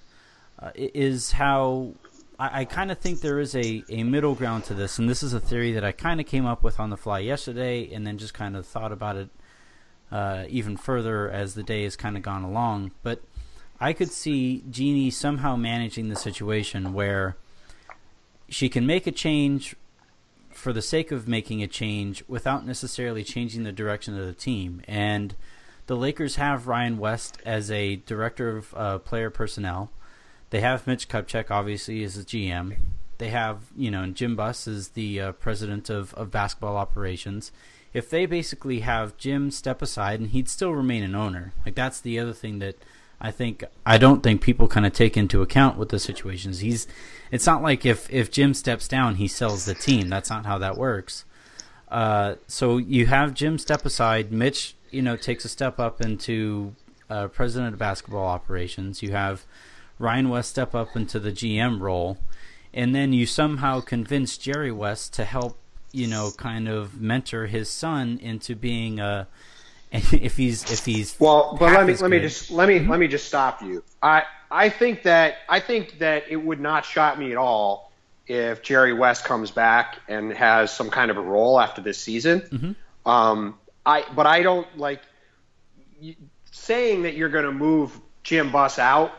[0.59, 1.93] uh, is how
[2.39, 5.23] I, I kind of think there is a, a middle ground to this, and this
[5.23, 8.05] is a theory that I kind of came up with on the fly yesterday, and
[8.05, 9.29] then just kind of thought about it
[10.11, 12.91] uh, even further as the day has kind of gone along.
[13.03, 13.21] But
[13.79, 17.37] I could see Jeanie somehow managing the situation where
[18.47, 19.75] she can make a change
[20.55, 24.81] for the sake of making a change without necessarily changing the direction of the team.
[24.87, 25.35] And
[25.87, 29.91] the Lakers have Ryan West as a director of uh, player personnel.
[30.49, 32.77] They have Mitch Kupchak, obviously, as the GM.
[33.17, 37.51] They have, you know, Jim Buss is the uh, president of, of basketball operations.
[37.93, 42.01] If they basically have Jim step aside and he'd still remain an owner, like that's
[42.01, 42.75] the other thing that
[43.19, 46.59] I think I don't think people kind of take into account with the situations.
[46.59, 46.87] He's,
[47.31, 50.09] it's not like if if Jim steps down, he sells the team.
[50.09, 51.25] That's not how that works.
[51.87, 54.31] Uh, so you have Jim step aside.
[54.31, 56.75] Mitch, you know, takes a step up into
[57.09, 59.01] uh, president of basketball operations.
[59.01, 59.45] You have
[59.99, 62.17] Ryan West step up into the GM role,
[62.73, 65.57] and then you somehow convince Jerry West to help,
[65.91, 69.27] you know, kind of mentor his son into being a.
[70.11, 72.89] If he's if he's well, but let me let me just let me mm-hmm.
[72.89, 73.83] let me just stop you.
[74.01, 77.91] I I think that I think that it would not shock me at all
[78.27, 82.41] if Jerry West comes back and has some kind of a role after this season.
[82.41, 83.09] Mm-hmm.
[83.09, 85.01] Um, I but I don't like
[86.51, 89.11] saying that you're going to move Jim Buss out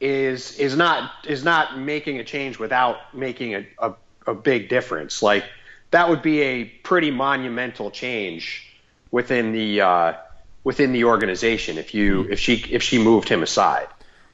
[0.00, 3.94] is is not is not making a change without making a, a,
[4.26, 5.22] a big difference.
[5.22, 5.44] Like
[5.90, 8.71] that would be a pretty monumental change
[9.12, 10.14] within the uh,
[10.64, 13.86] within the organization if you if she if she moved him aside.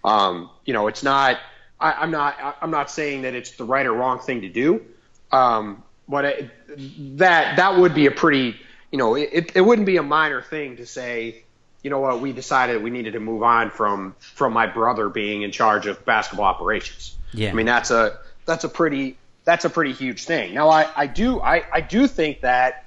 [0.02, 1.38] Um, you know, it's not.
[1.78, 2.56] I, am not.
[2.62, 4.82] I'm not saying that it's the right or wrong thing to do.
[5.30, 8.56] Um, but it, that that would be a pretty.
[8.90, 11.44] You know, it, it wouldn't be a minor thing to say
[11.82, 15.42] you know what, we decided we needed to move on from from my brother being
[15.42, 17.16] in charge of basketball operations.
[17.32, 17.50] Yeah.
[17.50, 20.54] I mean that's a that's a pretty that's a pretty huge thing.
[20.54, 22.84] Now I, I do I, I do think that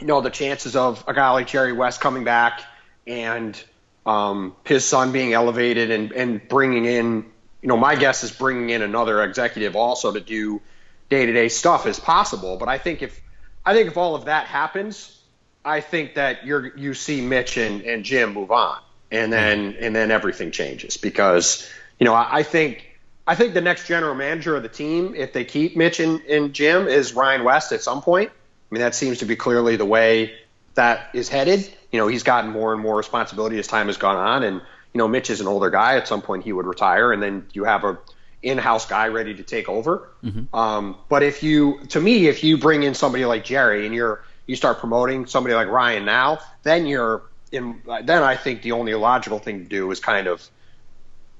[0.00, 2.62] you know the chances of a guy like Jerry West coming back
[3.06, 3.62] and
[4.06, 7.26] um, his son being elevated and, and bringing in,
[7.60, 10.62] you know, my guess is bringing in another executive also to do
[11.08, 12.56] day to day stuff is possible.
[12.56, 13.20] But I think if
[13.64, 15.20] I think if all of that happens,
[15.64, 18.78] I think that you're you see Mitch and, and Jim move on,
[19.10, 21.68] and then and then everything changes because
[21.98, 22.92] you know I, I think.
[23.28, 26.52] I think the next general manager of the team, if they keep Mitch and, and
[26.52, 28.30] Jim, is Ryan West at some point.
[28.70, 30.34] I mean, that seems to be clearly the way
[30.74, 31.68] that is headed.
[31.92, 34.56] You know, he's gotten more and more responsibility as time has gone on, and
[34.92, 35.96] you know, Mitch is an older guy.
[35.96, 37.98] At some point, he would retire, and then you have a
[38.42, 40.08] in-house guy ready to take over.
[40.22, 40.54] Mm-hmm.
[40.54, 44.22] Um, but if you, to me, if you bring in somebody like Jerry and you're
[44.46, 47.82] you start promoting somebody like Ryan now, then you're in.
[48.04, 50.48] Then I think the only logical thing to do is kind of,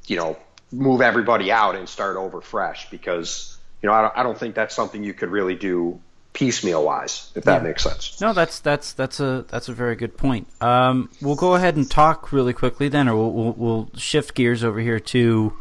[0.07, 0.37] you know,
[0.73, 4.55] move everybody out and start over fresh because you know I don't, I don't think
[4.55, 6.01] that's something you could really do
[6.37, 7.69] piecemeal wise, if that yeah.
[7.69, 8.21] makes sense.
[8.21, 10.47] No, that's that's that's a that's a very good point.
[10.61, 14.63] Um, we'll go ahead and talk really quickly then, or we'll, we'll, we'll shift gears
[14.63, 15.57] over here to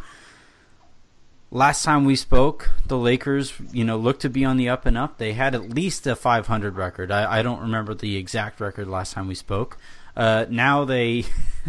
[1.50, 2.72] last time we spoke.
[2.88, 5.18] The Lakers, you know, looked to be on the up and up.
[5.18, 7.10] They had at least a 500 record.
[7.10, 9.78] I, I don't remember the exact record last time we spoke.
[10.14, 11.24] Uh, now they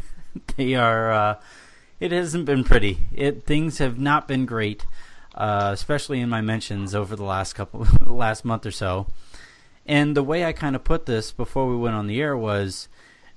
[0.56, 1.12] they are.
[1.12, 1.34] Uh,
[2.00, 2.98] it hasn't been pretty.
[3.14, 4.84] It things have not been great
[5.36, 9.06] uh, especially in my mentions over the last couple last month or so.
[9.84, 12.88] And the way I kind of put this before we went on the air was,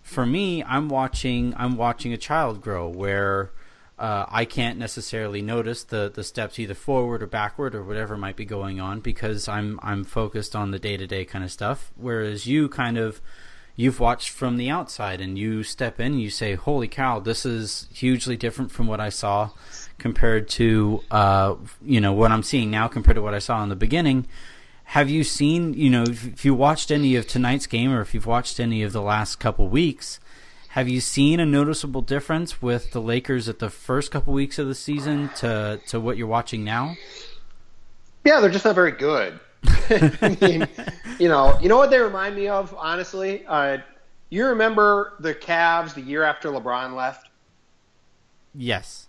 [0.02, 3.52] for me, I'm watching I'm watching a child grow where
[4.00, 8.38] uh, I can't necessarily notice the, the steps either forward or backward or whatever might
[8.38, 11.91] be going on because I'm I'm focused on the day to day kind of stuff.
[11.95, 13.22] Whereas you kind of
[13.76, 17.45] you've watched from the outside and you step in and you say, "Holy cow, this
[17.45, 19.52] is hugely different from what I saw
[20.00, 23.70] compared to uh, you know what I'm seeing now compared to what I saw in
[23.70, 24.28] the beginning."
[24.86, 28.26] Have you seen, you know, if you watched any of tonight's game or if you've
[28.26, 30.20] watched any of the last couple weeks,
[30.70, 34.68] have you seen a noticeable difference with the Lakers at the first couple weeks of
[34.68, 36.95] the season to to what you're watching now?
[38.26, 39.39] Yeah, they're just not very good.
[39.89, 40.68] I mean,
[41.20, 43.45] you know, you know what they remind me of, honestly.
[43.45, 43.80] Uh,
[44.30, 47.30] you remember the Cavs the year after LeBron left?
[48.54, 49.09] Yes.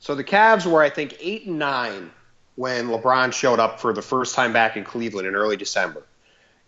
[0.00, 2.10] So the Cavs were, I think, eight and nine
[2.56, 6.02] when LeBron showed up for the first time back in Cleveland in early December,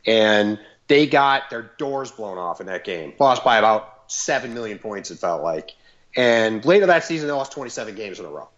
[0.06, 4.78] and they got their doors blown off in that game, lost by about seven million
[4.78, 5.10] points.
[5.10, 5.70] It felt like,
[6.14, 8.48] and later that season they lost 27 games in a row,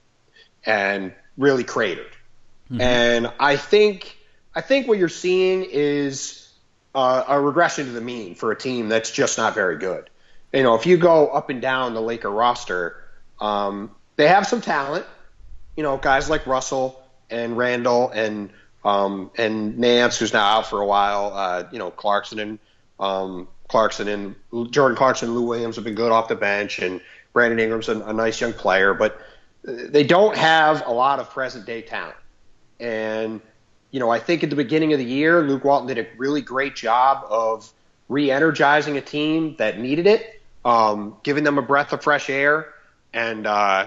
[0.67, 2.13] and really cratered.
[2.71, 2.81] Mm-hmm.
[2.81, 4.19] And I think
[4.55, 6.49] I think what you're seeing is
[6.95, 10.11] uh, a regression to the mean for a team that's just not very good.
[10.53, 13.03] You know, if you go up and down the Laker roster,
[13.41, 15.05] um, they have some talent.
[15.77, 18.51] You know, guys like Russell and Randle and
[18.85, 21.33] um, and Nance, who's now out for a while.
[21.35, 22.59] Uh, you know, Clarkson and
[23.01, 27.01] um, Clarkson and Jordan Clarkson, and Lou Williams have been good off the bench, and
[27.33, 29.21] Brandon Ingram's a, a nice young player, but
[29.65, 32.17] they don't have a lot of present day talent.
[32.79, 33.41] And
[33.91, 36.43] you know, I think at the beginning of the year, Luke Walton did a really
[36.43, 37.73] great job of
[38.09, 42.75] re-energizing a team that needed it, um, giving them a breath of fresh air,
[43.13, 43.87] and, uh,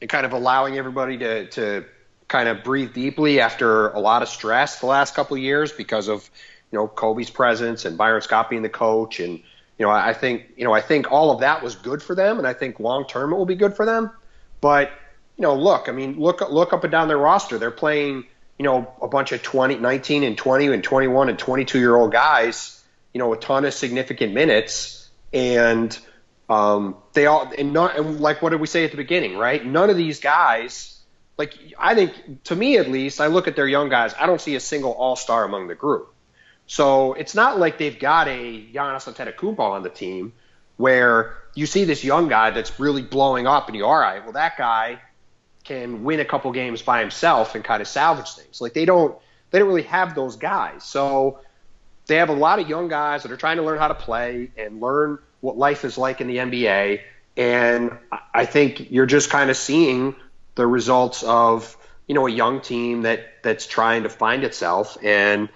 [0.00, 1.84] and kind of allowing everybody to to
[2.28, 6.08] kind of breathe deeply after a lot of stress the last couple of years because
[6.08, 6.28] of
[6.72, 9.38] you know Kobe's presence and Byron Scott being the coach, and
[9.78, 12.38] you know I think you know I think all of that was good for them,
[12.38, 14.10] and I think long term it will be good for them.
[14.60, 14.90] But
[15.36, 17.58] you know, look, I mean, look look up and down their roster.
[17.58, 18.24] They're playing
[18.58, 22.12] you know, a bunch of 20, 19 and 20 and 21 and 22 year old
[22.12, 22.82] guys,
[23.12, 25.08] you know, a ton of significant minutes.
[25.32, 25.96] And
[26.48, 29.64] um, they all, and, not, and like what did we say at the beginning, right?
[29.64, 30.98] None of these guys,
[31.36, 34.40] like, I think, to me at least, I look at their young guys, I don't
[34.40, 36.12] see a single all star among the group.
[36.66, 40.32] So it's not like they've got a Giannis Antetokounmpo on the team
[40.76, 44.32] where you see this young guy that's really blowing up and you, all right, well,
[44.32, 45.00] that guy
[45.66, 48.60] can win a couple games by himself and kind of salvage things.
[48.60, 49.16] Like they don't
[49.50, 50.84] they don't really have those guys.
[50.84, 51.40] So
[52.06, 54.50] they have a lot of young guys that are trying to learn how to play
[54.56, 57.00] and learn what life is like in the NBA.
[57.36, 57.96] And
[58.34, 60.14] I think you're just kind of seeing
[60.54, 61.76] the results of
[62.06, 64.96] you know a young team that that's trying to find itself.
[65.02, 65.48] And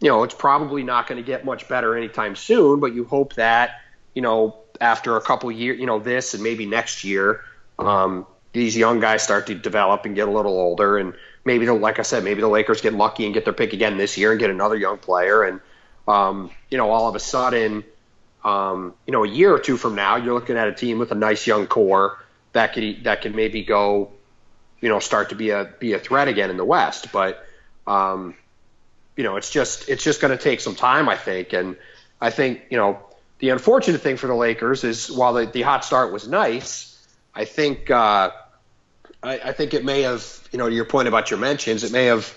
[0.00, 3.34] you know it's probably not going to get much better anytime soon but you hope
[3.34, 3.80] that
[4.14, 7.40] you know after a couple years you know this and maybe next year
[7.80, 11.74] um, these young guys start to develop and get a little older, and maybe the,
[11.74, 14.30] like I said, maybe the Lakers get lucky and get their pick again this year
[14.32, 15.60] and get another young player, and
[16.06, 17.84] um, you know, all of a sudden,
[18.48, 21.12] um, you know, a year or two from now, you're looking at a team with
[21.12, 22.18] a nice young core
[22.52, 24.10] that could that could maybe go,
[24.80, 27.44] you know, start to be a be a threat again in the West, but.
[27.86, 28.34] Um,
[29.18, 31.76] you know, it's just it's just going to take some time, I think, and
[32.20, 33.00] I think you know
[33.40, 37.44] the unfortunate thing for the Lakers is while the, the hot start was nice, I
[37.44, 38.30] think uh,
[39.20, 41.90] I, I think it may have you know to your point about your mentions, it
[41.90, 42.32] may have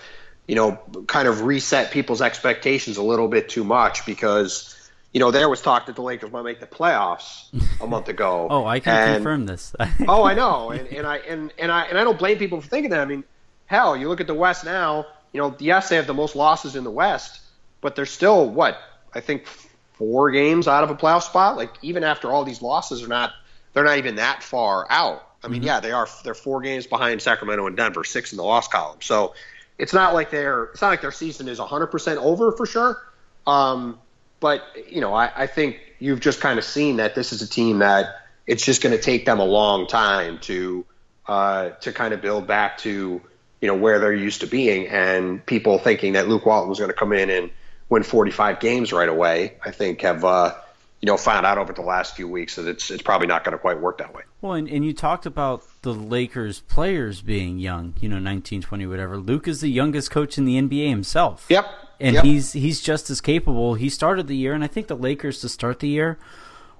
[0.48, 4.81] you know kind of reset people's expectations a little bit too much because
[5.12, 7.44] you know, there was talk that the Lakers might make the playoffs
[7.80, 8.48] a month ago.
[8.50, 9.74] oh, I can and, confirm this.
[10.08, 12.68] oh, I know, and, and I and, and I and I don't blame people for
[12.68, 13.00] thinking that.
[13.00, 13.24] I mean,
[13.66, 15.06] hell, you look at the West now.
[15.32, 17.40] You know, yes, they have the most losses in the West,
[17.80, 18.78] but they're still what
[19.14, 19.46] I think
[19.94, 21.56] four games out of a playoff spot.
[21.56, 23.32] Like even after all these losses, are not
[23.74, 25.26] they're not even that far out.
[25.44, 25.66] I mean, mm-hmm.
[25.66, 26.08] yeah, they are.
[26.24, 28.98] They're four games behind Sacramento and Denver, six in the loss column.
[29.02, 29.34] So
[29.76, 33.02] it's not like they're it's not like their season is 100% over for sure.
[33.46, 33.98] Um,
[34.42, 37.48] but you know, I, I think you've just kind of seen that this is a
[37.48, 38.16] team that
[38.46, 40.84] it's just going to take them a long time to
[41.26, 43.22] uh, to kind of build back to
[43.60, 46.90] you know where they're used to being, and people thinking that Luke Walton was going
[46.90, 47.50] to come in and
[47.88, 50.56] win 45 games right away, I think have uh,
[51.00, 53.52] you know found out over the last few weeks that it's it's probably not going
[53.52, 54.22] to quite work that way.
[54.40, 58.86] Well, and, and you talked about the Lakers players being young, you know, 19, 20,
[58.86, 59.16] whatever.
[59.18, 61.46] Luke is the youngest coach in the NBA himself.
[61.48, 61.66] Yep
[62.02, 62.24] and yep.
[62.24, 63.74] he's he's just as capable.
[63.74, 66.18] He started the year, and I think the Lakers to start the year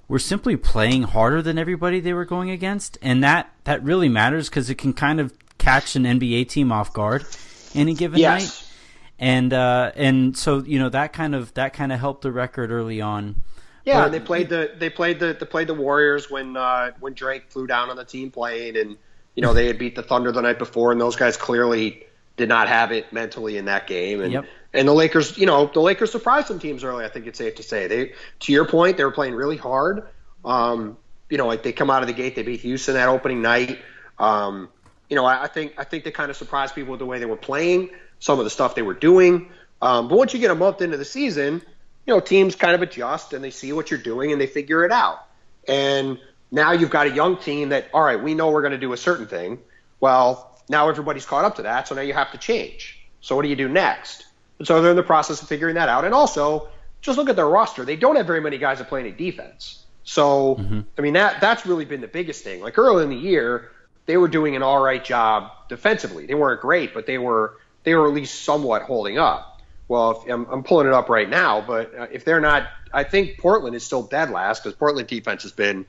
[0.09, 4.49] were simply playing harder than everybody they were going against, and that that really matters
[4.49, 7.25] because it can kind of catch an NBA team off guard
[7.73, 8.41] any given yes.
[8.41, 8.69] night.
[9.17, 12.69] And uh, and so you know that kind of that kind of helped the record
[12.69, 13.41] early on.
[13.85, 17.13] Yeah, but, they played the they played the they played the Warriors when uh, when
[17.13, 18.97] Drake flew down on the team plane, and
[19.35, 22.03] you know they had beat the Thunder the night before, and those guys clearly
[22.35, 24.19] did not have it mentally in that game.
[24.21, 24.45] And yep.
[24.73, 27.05] And the Lakers, you know, the Lakers surprised some teams early.
[27.05, 30.07] I think it's safe to say they, to your point, they were playing really hard.
[30.43, 30.97] Um,
[31.29, 33.79] you know, like they come out of the gate, they beat Houston that opening night.
[34.17, 34.69] Um,
[35.09, 37.19] you know, I, I think I think they kind of surprised people with the way
[37.19, 39.49] they were playing, some of the stuff they were doing.
[39.81, 41.61] Um, but once you get a month into the season,
[42.05, 44.85] you know, teams kind of adjust and they see what you're doing and they figure
[44.85, 45.25] it out.
[45.67, 46.19] And
[46.51, 48.93] now you've got a young team that, all right, we know we're going to do
[48.93, 49.59] a certain thing.
[49.99, 52.99] Well, now everybody's caught up to that, so now you have to change.
[53.21, 54.25] So what do you do next?
[54.63, 56.05] So they're in the process of figuring that out.
[56.05, 56.69] And also,
[57.01, 57.85] just look at their roster.
[57.85, 59.83] They don't have very many guys that play any defense.
[60.03, 60.81] So, mm-hmm.
[60.97, 62.61] I mean, that that's really been the biggest thing.
[62.61, 63.71] Like early in the year,
[64.05, 66.25] they were doing an all right job defensively.
[66.25, 69.61] They weren't great, but they were they were at least somewhat holding up.
[69.87, 73.03] Well, if, I'm, I'm pulling it up right now, but uh, if they're not, I
[73.03, 75.85] think Portland is still dead last because Portland defense has been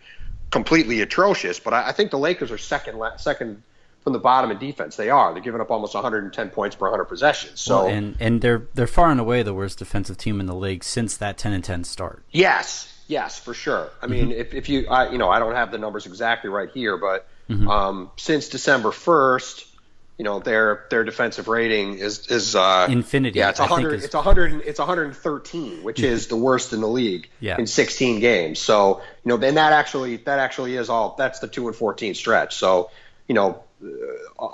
[0.51, 1.61] completely atrocious.
[1.61, 3.62] But I, I think the Lakers are second second
[4.05, 4.96] from the bottom in defense.
[4.96, 5.32] They are.
[5.32, 7.61] They're giving up almost 110 points per 100 possessions.
[7.61, 10.55] So well, and and they're they're far and away the worst defensive team in the
[10.55, 12.22] league since that 10 and 10 start.
[12.30, 13.88] Yes, yes, for sure.
[14.02, 14.40] I mean, mm-hmm.
[14.40, 17.26] if if you I you know I don't have the numbers exactly right here, but
[17.48, 17.66] mm-hmm.
[17.68, 19.70] um, since December 1st.
[20.16, 23.40] You know their their defensive rating is is uh, infinity.
[23.40, 23.94] Yeah, it's hundred.
[23.94, 24.62] It's hundred.
[24.64, 27.57] It's 113, which is the worst in the league yeah.
[27.59, 28.61] in 16 games.
[28.61, 31.16] So you know, then that actually that actually is all.
[31.18, 32.55] That's the two and 14 stretch.
[32.55, 32.92] So
[33.26, 33.64] you know,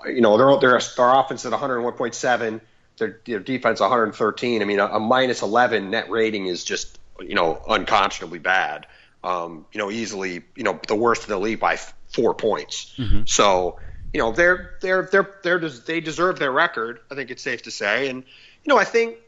[0.07, 2.61] you know, they're, they're their offense at 101.7,
[2.99, 4.63] their, their defense 113.
[4.63, 8.87] I mean, a, a minus 11 net rating is just, you know, unconscionably bad.
[9.23, 12.95] Um, you know, easily, you know, the worst in the league by f- four points.
[12.97, 13.23] Mm-hmm.
[13.27, 13.79] So,
[14.15, 17.01] you know, they're they're they're they're they deserve their record.
[17.11, 18.25] I think it's safe to say, and
[18.65, 19.19] you know, I think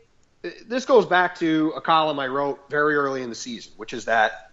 [0.66, 4.06] this goes back to a column I wrote very early in the season, which is
[4.06, 4.50] that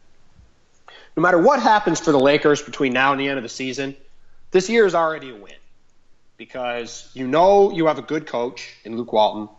[1.17, 3.97] no matter what happens for the Lakers between now and the end of the season,
[4.51, 5.53] this year is already a win
[6.37, 9.49] because you know you have a good coach in Luke Walton.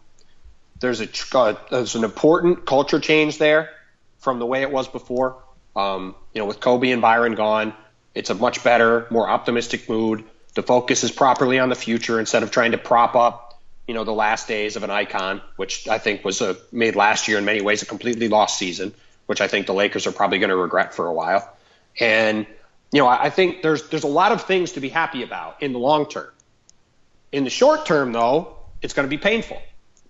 [0.80, 3.70] There's a uh, there's an important culture change there
[4.18, 5.36] from the way it was before.
[5.76, 7.74] Um, you know, with Kobe and Byron gone,
[8.14, 10.24] it's a much better, more optimistic mood.
[10.54, 14.04] The focus is properly on the future instead of trying to prop up, you know,
[14.04, 17.44] the last days of an icon, which I think was a, made last year in
[17.44, 18.92] many ways a completely lost season,
[19.26, 21.48] which I think the Lakers are probably going to regret for a while.
[22.00, 22.46] And
[22.92, 25.72] you know, I think there's there's a lot of things to be happy about in
[25.72, 26.30] the long term.
[27.30, 29.60] In the short term, though, it's going to be painful.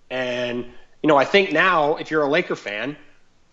[0.09, 0.65] And
[1.03, 2.97] you know, I think now, if you're a Laker fan,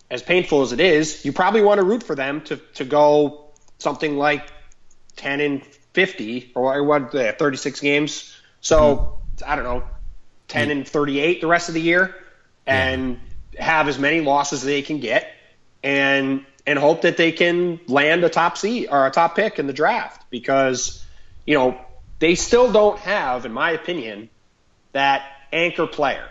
[0.09, 3.51] as painful as it is, you probably want to root for them to to go
[3.77, 4.51] something like
[5.17, 8.35] 10 and 50 or what, 36 games.
[8.61, 9.51] So mm-hmm.
[9.51, 9.83] I don't know,
[10.47, 12.15] 10 and 38 the rest of the year,
[12.65, 13.19] and
[13.53, 13.63] yeah.
[13.63, 15.31] have as many losses as they can get,
[15.83, 19.67] and and hope that they can land a top seat or a top pick in
[19.67, 21.03] the draft because,
[21.45, 21.79] you know,
[22.19, 24.29] they still don't have, in my opinion,
[24.91, 26.27] that anchor player.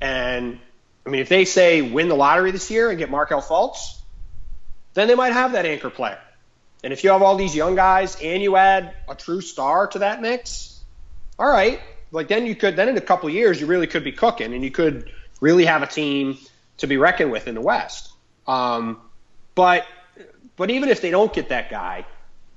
[0.00, 0.58] And
[1.06, 3.98] I mean, if they say win the lottery this year and get Markelle Fultz,
[4.94, 6.18] then they might have that anchor player.
[6.84, 10.00] And if you have all these young guys and you add a true star to
[10.00, 10.80] that mix,
[11.38, 11.80] all right,
[12.12, 14.62] like then you could then in a couple years you really could be cooking and
[14.62, 16.38] you could really have a team
[16.78, 18.12] to be reckoned with in the West.
[18.46, 19.00] Um,
[19.58, 19.88] But
[20.54, 22.06] but even if they don't get that guy,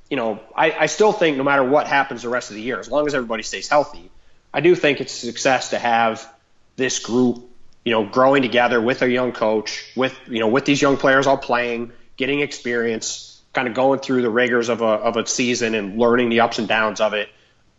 [0.08, 2.80] you know, I, I still think no matter what happens the rest of the year,
[2.80, 4.12] as long as everybody stays healthy,
[4.54, 6.32] I do think it's a success to have
[6.76, 7.44] this group,
[7.84, 11.26] you know, growing together with a young coach, with you know, with these young players
[11.26, 15.74] all playing, getting experience, kind of going through the rigors of a of a season
[15.74, 17.30] and learning the ups and downs of it.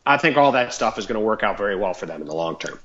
[0.05, 2.27] I think all that stuff is going to work out very well for them in
[2.27, 2.77] the long term.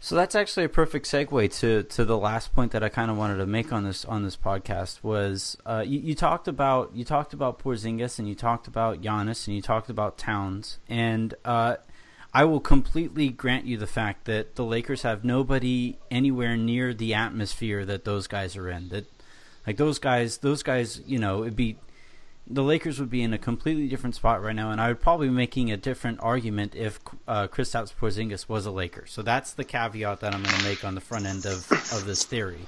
[0.00, 3.16] So that's actually a perfect segue to, to the last point that I kind of
[3.16, 7.04] wanted to make on this on this podcast was uh, you, you, talked about you
[7.04, 11.76] talked about Porzingis and you talked about Giannis and you talked about Towns and uh,
[12.32, 17.14] I will completely grant you the fact that the Lakers have nobody anywhere near the
[17.14, 18.90] atmosphere that those guys are in.
[18.90, 19.06] That
[19.66, 21.78] like those guys, those guys, you know, it'd be
[22.50, 25.28] the Lakers would be in a completely different spot right now, and I would probably
[25.28, 29.04] be making a different argument if uh, Kristaps Porzingis was a Laker.
[29.06, 32.04] So that's the caveat that I'm going to make on the front end of, of
[32.06, 32.66] this theory.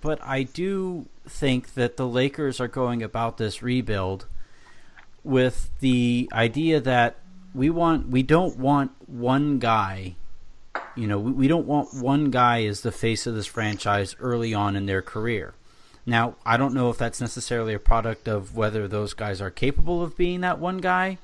[0.00, 4.26] But I do think that the Lakers are going about this rebuild
[5.24, 7.16] with the idea that
[7.52, 10.14] we want we don't want one guy
[10.94, 14.54] you know we, we don't want one guy as the face of this franchise early
[14.54, 15.54] on in their career
[16.06, 20.02] now, I don't know if that's necessarily a product of whether those guys are capable
[20.02, 21.18] of being that one guy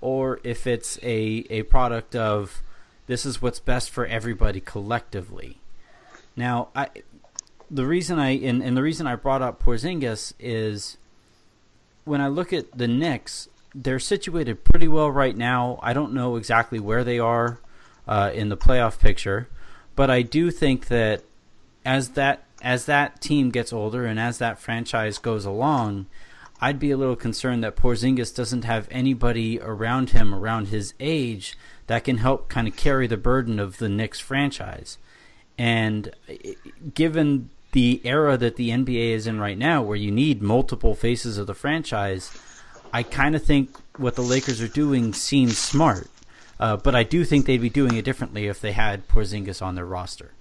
[0.00, 2.62] or if it's a, a product of
[3.06, 5.58] this is what's best for everybody collectively.
[6.36, 6.88] Now, I
[7.70, 10.96] the reason I and, and the reason I brought up Porzingis is
[12.04, 15.78] when I look at the Knicks, they're situated pretty well right now.
[15.82, 17.58] I don't know exactly where they are
[18.06, 19.48] uh, in the playoff picture,
[19.96, 21.22] but I do think that
[21.84, 26.06] as that as that team gets older and as that franchise goes along,
[26.60, 31.58] I'd be a little concerned that Porzingis doesn't have anybody around him around his age
[31.88, 34.96] that can help kind of carry the burden of the Knicks franchise.
[35.58, 36.10] And
[36.94, 41.36] given the era that the NBA is in right now, where you need multiple faces
[41.36, 42.30] of the franchise,
[42.94, 46.08] I kind of think what the Lakers are doing seems smart.
[46.58, 49.74] Uh, but I do think they'd be doing it differently if they had Porzingis on
[49.74, 50.33] their roster.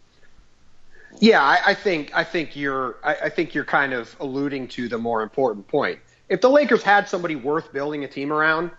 [1.20, 4.88] Yeah, I, I think I think you're I, I, think you're kind of alluding to
[4.88, 6.00] the more important point.
[6.30, 8.72] If the Lakers had somebody worth building a team around,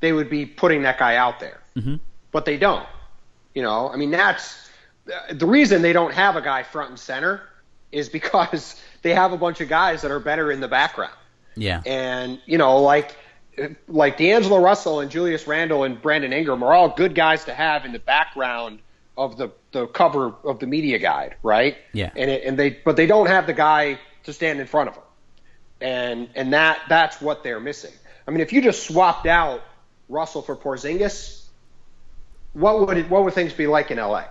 [0.00, 1.60] they would be putting that guy out there.
[1.76, 1.96] Mm-hmm.
[2.30, 2.86] But they don't.
[3.54, 4.70] You know, I mean that's
[5.30, 7.42] the reason they don't have a guy front and center
[7.90, 11.14] is because they have a bunch of guys that are better in the background.
[11.54, 11.82] Yeah.
[11.84, 13.16] And you know, like
[13.88, 17.84] like D'Angelo Russell and Julius Randle and Brandon Ingram are all good guys to have
[17.84, 18.80] in the background
[19.16, 21.76] of the the cover of the media guide, right?
[21.92, 22.10] Yeah.
[22.16, 24.94] And it, and they but they don't have the guy to stand in front of
[24.94, 25.04] them,
[25.80, 27.92] and and that that's what they're missing.
[28.26, 29.62] I mean, if you just swapped out
[30.08, 31.44] Russell for Porzingis,
[32.52, 34.24] what would it, what would things be like in LA?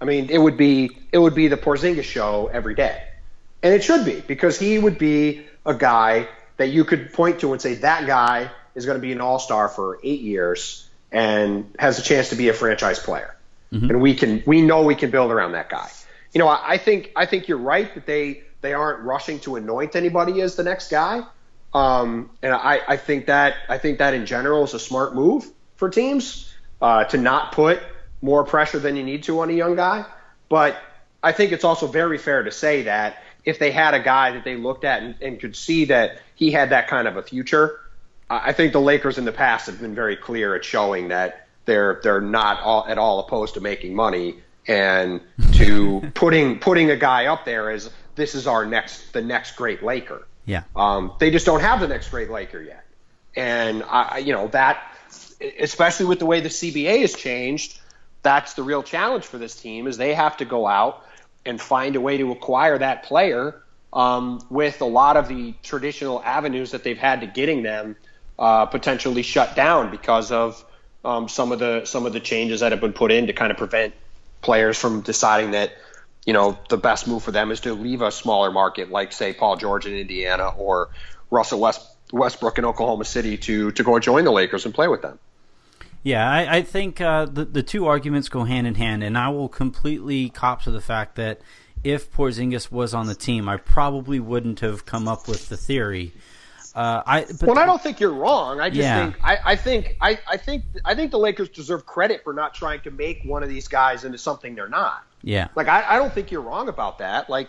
[0.00, 3.02] I mean, it would be it would be the Porzingis show every day,
[3.62, 6.28] and it should be because he would be a guy
[6.58, 9.38] that you could point to and say that guy is going to be an all
[9.38, 13.34] star for eight years and has a chance to be a franchise player
[13.72, 13.90] mm-hmm.
[13.90, 15.88] and we can we know we can build around that guy.
[16.32, 19.56] You know, I, I think I think you're right that they they aren't rushing to
[19.56, 21.22] anoint anybody as the next guy.
[21.74, 25.50] Um, and I, I think that I think that in general is a smart move
[25.76, 27.80] for teams uh, to not put
[28.20, 30.04] more pressure than you need to on a young guy.
[30.48, 30.76] But
[31.22, 34.44] I think it's also very fair to say that if they had a guy that
[34.44, 37.80] they looked at and, and could see that he had that kind of a future,
[38.30, 42.00] I think the Lakers in the past have been very clear at showing that they're
[42.02, 45.20] they're not all, at all opposed to making money and
[45.52, 49.82] to putting putting a guy up there as this is our next the next great
[49.84, 50.26] Laker.
[50.46, 50.62] Yeah.
[50.74, 52.84] Um, they just don't have the next great Laker yet,
[53.36, 54.82] and I you know that
[55.60, 57.80] especially with the way the CBA has changed,
[58.22, 61.04] that's the real challenge for this team is they have to go out
[61.46, 63.62] and find a way to acquire that player
[63.92, 67.94] um, with a lot of the traditional avenues that they've had to getting them
[68.36, 70.64] uh, potentially shut down because of
[71.08, 73.50] um, some of the some of the changes that have been put in to kind
[73.50, 73.94] of prevent
[74.42, 75.72] players from deciding that
[76.26, 79.32] you know the best move for them is to leave a smaller market like say
[79.32, 80.90] Paul George in Indiana or
[81.30, 85.00] Russell West, Westbrook in Oklahoma City to to go join the Lakers and play with
[85.00, 85.18] them.
[86.02, 89.30] Yeah, I, I think uh, the the two arguments go hand in hand, and I
[89.30, 91.40] will completely cop to the fact that
[91.82, 96.12] if Porzingis was on the team, I probably wouldn't have come up with the theory
[96.78, 98.60] uh, I well, I don't think you're wrong.
[98.60, 99.10] I just yeah.
[99.10, 102.54] think I, I think I, I think I think the Lakers deserve credit for not
[102.54, 105.04] trying to make one of these guys into something they're not.
[105.24, 107.28] Yeah, like I, I don't think you're wrong about that.
[107.28, 107.48] Like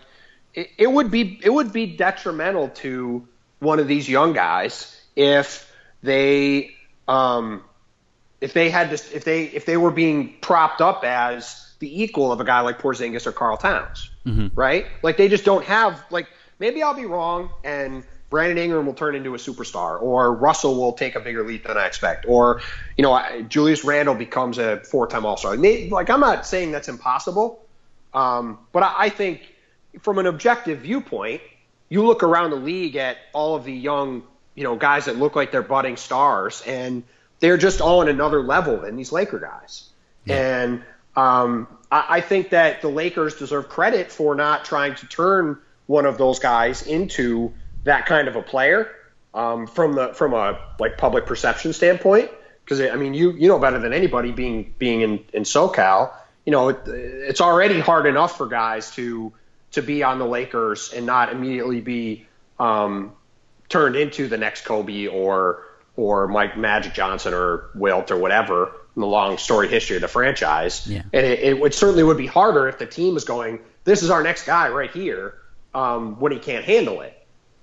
[0.56, 3.28] it, it would be it would be detrimental to
[3.60, 5.72] one of these young guys if
[6.02, 6.72] they
[7.08, 7.64] um
[8.42, 12.32] if they had this if they if they were being propped up as the equal
[12.32, 14.48] of a guy like Porzingis or Karl Towns, mm-hmm.
[14.60, 14.88] right?
[15.04, 16.26] Like they just don't have like
[16.58, 20.94] maybe I'll be wrong and Brandon Ingram will turn into a superstar, or Russell will
[20.94, 22.62] take a bigger leap than I expect, or
[22.98, 25.58] you know Julius Randle becomes a four-time All-Star.
[25.58, 27.66] Like I'm not saying that's impossible,
[28.14, 29.56] um, but I, I think
[30.02, 31.42] from an objective viewpoint,
[31.90, 34.24] you look around the league at all of the young
[34.54, 37.04] you know guys that look like they're budding stars, and
[37.40, 39.90] they're just all on another level than these Laker guys.
[40.26, 40.62] Yeah.
[40.62, 40.84] And
[41.16, 45.58] um, I, I think that the Lakers deserve credit for not trying to turn
[45.88, 47.54] one of those guys into
[47.84, 48.90] that kind of a player
[49.34, 52.30] um, from the from a like public perception standpoint.
[52.64, 56.12] Because I mean, you you know better than anybody being being in, in SoCal.
[56.46, 59.34] You know, it, it's already hard enough for guys to
[59.72, 62.28] to be on the Lakers and not immediately be
[62.60, 63.14] um,
[63.70, 65.66] turned into the next Kobe or
[65.96, 70.08] or Mike Magic Johnson or Wilt or whatever in the long story history of the
[70.08, 70.88] franchise.
[70.88, 71.04] Yeah.
[71.14, 74.10] And it, it would certainly would be harder if the team is going, this is
[74.10, 75.36] our next guy right here
[75.74, 77.16] um, when he can't handle it.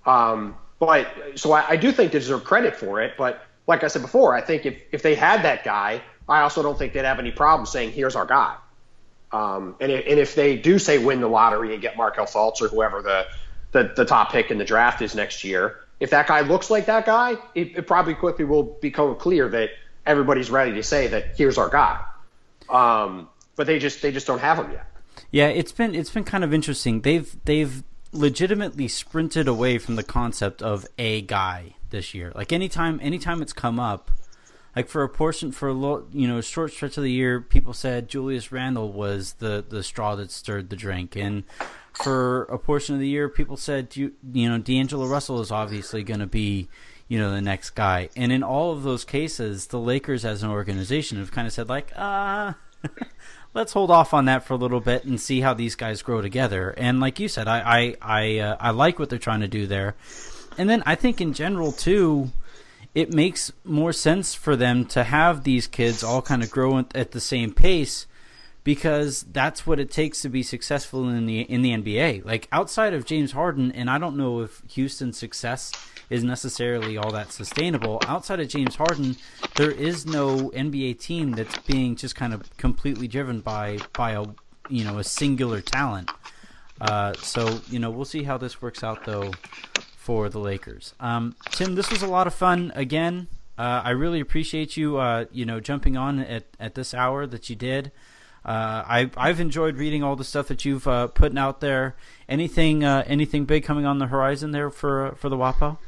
[0.07, 3.15] Um, but so I, I do think they deserve credit for it.
[3.19, 6.63] But like I said before, I think if, if they had that guy, I also
[6.63, 8.57] don't think they'd have any problem saying, here's our guy.
[9.33, 12.63] Um, and, if, and if they do say win the lottery and get Markelle Fultz
[12.63, 13.27] or whoever the,
[13.73, 16.87] the, the top pick in the draft is next year, if that guy looks like
[16.87, 19.71] that guy, it, it probably quickly will become clear that
[20.05, 22.01] everybody's ready to say that here's our guy.
[22.69, 24.87] Um, but they just they just don't have him yet.
[25.31, 27.01] Yeah, it's been it's been kind of interesting.
[27.01, 27.83] They've they've
[28.17, 32.33] legitimately sprinted away from the concept of a guy this year.
[32.35, 34.11] Like anytime anytime it's come up,
[34.75, 37.73] like for a portion for a lo- you know short stretch of the year, people
[37.73, 41.45] said Julius Randle was the the straw that stirred the drink, and
[41.93, 46.03] for a portion of the year, people said you you know D'Angelo Russell is obviously
[46.03, 46.69] going to be
[47.09, 50.51] you know the next guy, and in all of those cases, the Lakers as an
[50.51, 52.57] organization have kind of said like ah.
[53.57, 56.21] Let's hold off on that for a little bit and see how these guys grow
[56.21, 56.75] together.
[56.77, 59.67] And like you said, I I I, uh, I like what they're trying to do
[59.67, 59.95] there.
[60.59, 62.33] And then I think in general too,
[62.95, 67.13] it makes more sense for them to have these kids all kind of grow at
[67.13, 68.07] the same pace
[68.63, 72.27] because that's what it takes to be successful in the in the NBA.
[72.27, 75.73] Like outside of James Harden, and I don't know if Houston's success
[76.11, 78.01] is necessarily all that sustainable.
[78.07, 79.17] Outside of James Harden,
[79.57, 84.25] there is no NBA team that's being just kind of completely driven by by a
[84.69, 86.11] you know a singular talent.
[86.81, 89.33] Uh, so you know we'll see how this works out though
[89.97, 90.95] for the Lakers.
[91.01, 93.29] Um, Tim, this was a lot of fun again.
[93.59, 97.51] Uh, I really appreciate you uh, you know jumping on at, at this hour that
[97.51, 97.91] you did.
[98.45, 101.97] Uh, I I've enjoyed reading all the stuff that you've uh, putting out there.
[102.29, 105.79] Anything uh, anything big coming on the horizon there for for the WAPO?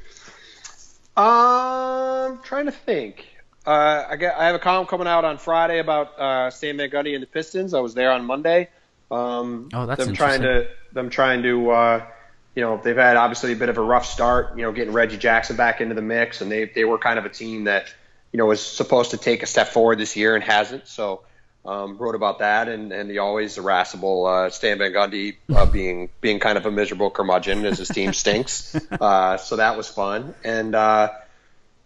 [1.19, 3.27] Um, trying to think.
[3.67, 7.15] Uh, I I have a column coming out on Friday about uh, Stan Van Gundy
[7.15, 7.75] and the Pistons.
[7.75, 8.69] I was there on Monday.
[9.11, 12.07] Um, oh, that's them trying to them trying to uh,
[12.55, 14.57] you know they've had obviously a bit of a rough start.
[14.57, 17.25] You know, getting Reggie Jackson back into the mix, and they they were kind of
[17.25, 17.93] a team that
[18.33, 20.87] you know was supposed to take a step forward this year and hasn't.
[20.87, 21.23] So
[21.69, 26.09] um, wrote about that, and, and the always irascible uh, Stan Van Gundy uh, being
[26.23, 28.75] being kind of a miserable curmudgeon as his team stinks.
[29.01, 30.35] Uh, so that was fun.
[30.43, 31.11] And uh,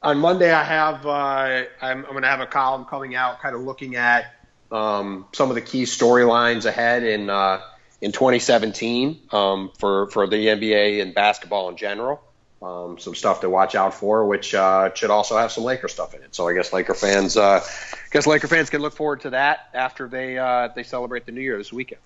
[0.02, 3.54] on Monday, I have uh, I'm, I'm going to have a column coming out, kind
[3.54, 4.34] of looking at
[4.70, 7.60] um, some of the key storylines ahead in uh,
[8.00, 12.22] in 2017 um, for for the NBA and basketball in general.
[12.62, 16.14] Um, some stuff to watch out for, which uh, should also have some Laker stuff
[16.14, 16.32] in it.
[16.32, 19.68] So I guess Laker fans, uh, I guess Laker fans can look forward to that
[19.74, 22.00] after they uh, they celebrate the New Year this weekend.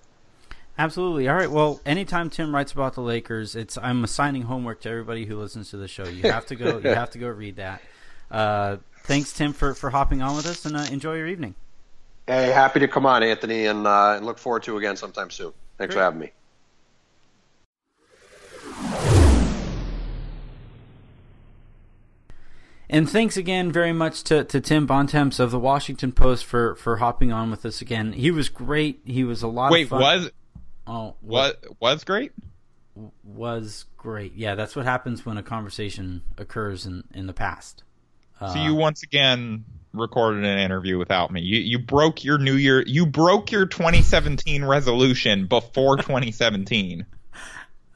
[0.79, 1.27] Absolutely.
[1.27, 1.49] All right.
[1.49, 5.69] Well, anytime Tim writes about the Lakers, it's I'm assigning homework to everybody who listens
[5.71, 6.05] to the show.
[6.05, 6.77] You have to go.
[6.79, 7.81] you have to go read that.
[8.31, 11.53] Uh, thanks, Tim, for for hopping on with us, and uh, enjoy your evening.
[12.27, 15.53] Hey, happy to come on, Anthony, and, uh, and look forward to again sometime soon.
[15.77, 16.01] Thanks Great.
[16.01, 16.31] for having me.
[22.89, 26.97] And thanks again very much to, to Tim Bontemps of the Washington Post for, for
[26.97, 28.13] hopping on with us again.
[28.13, 29.01] He was great.
[29.05, 29.99] He was a lot Wait, of fun.
[30.01, 30.31] was
[30.87, 32.31] oh what was great?
[33.23, 34.35] Was great.
[34.35, 37.83] Yeah, that's what happens when a conversation occurs in, in the past.
[38.39, 41.41] Uh, so you once again recorded an interview without me.
[41.41, 42.83] You you broke your New Year.
[42.87, 47.05] You broke your 2017 resolution before 2017.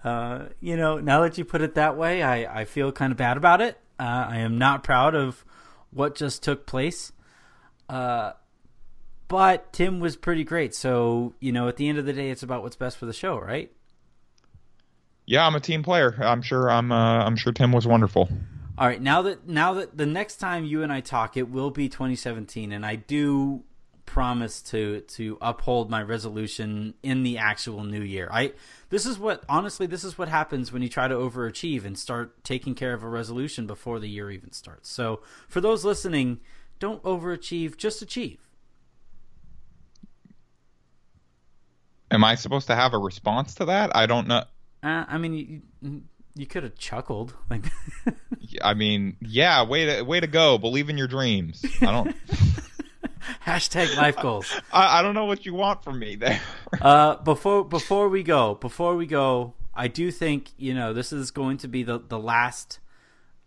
[0.03, 3.17] Uh, you know, now that you put it that way, I, I feel kind of
[3.17, 3.77] bad about it.
[4.02, 5.45] Uh, I am not proud of
[5.91, 7.12] what just took place.
[7.88, 8.32] Uh,
[9.28, 10.74] but Tim was pretty great.
[10.74, 13.14] So, you know, at the end of the day, it's about what's best for the
[13.14, 13.72] show, right?
[15.28, 16.18] Yeah, I'm a team player.
[16.20, 16.70] I'm sure.
[16.70, 16.91] I'm.
[16.91, 18.28] Uh, I'm sure Tim was wonderful.
[18.76, 21.70] All right, now that now that the next time you and I talk, it will
[21.70, 23.64] be 2017, and I do
[24.12, 28.28] promise to to uphold my resolution in the actual new year.
[28.30, 28.51] I
[28.89, 32.43] this is what honestly this is what happens when you try to overachieve and start
[32.43, 34.89] taking care of a resolution before the year even starts.
[34.89, 36.41] So for those listening,
[36.78, 38.49] don't overachieve, just achieve.
[42.12, 43.95] Am I supposed to have a response to that?
[43.95, 44.43] I don't know.
[44.84, 46.01] Uh, I mean, you,
[46.36, 47.34] you could have chuckled.
[47.49, 47.64] Like,
[48.62, 50.57] I mean, yeah, way to way to go.
[50.57, 51.64] Believe in your dreams.
[51.82, 52.14] I don't.
[53.45, 54.51] hashtag life goals.
[54.72, 56.41] I, I don't know what you want from me there.
[56.82, 61.32] uh, before before we go, before we go, I do think you know this is
[61.32, 62.80] going to be the the last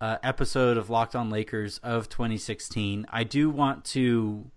[0.01, 3.07] uh, episode of Locked On Lakers of 2016.
[3.11, 4.51] I do want to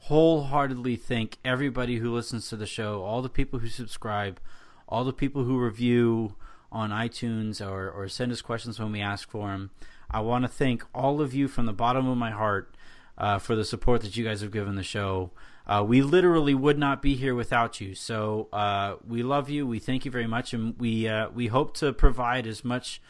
[0.00, 4.38] wholeheartedly thank everybody who listens to the show, all the people who subscribe,
[4.86, 6.34] all the people who review
[6.70, 9.70] on iTunes or, or send us questions when we ask for them.
[10.10, 12.73] I want to thank all of you from the bottom of my heart
[13.16, 15.30] uh, for the support that you guys have given the show.
[15.66, 17.94] Uh, we literally would not be here without you.
[17.94, 19.66] So uh, we love you.
[19.66, 23.00] We thank you very much, and we uh, we hope to provide as much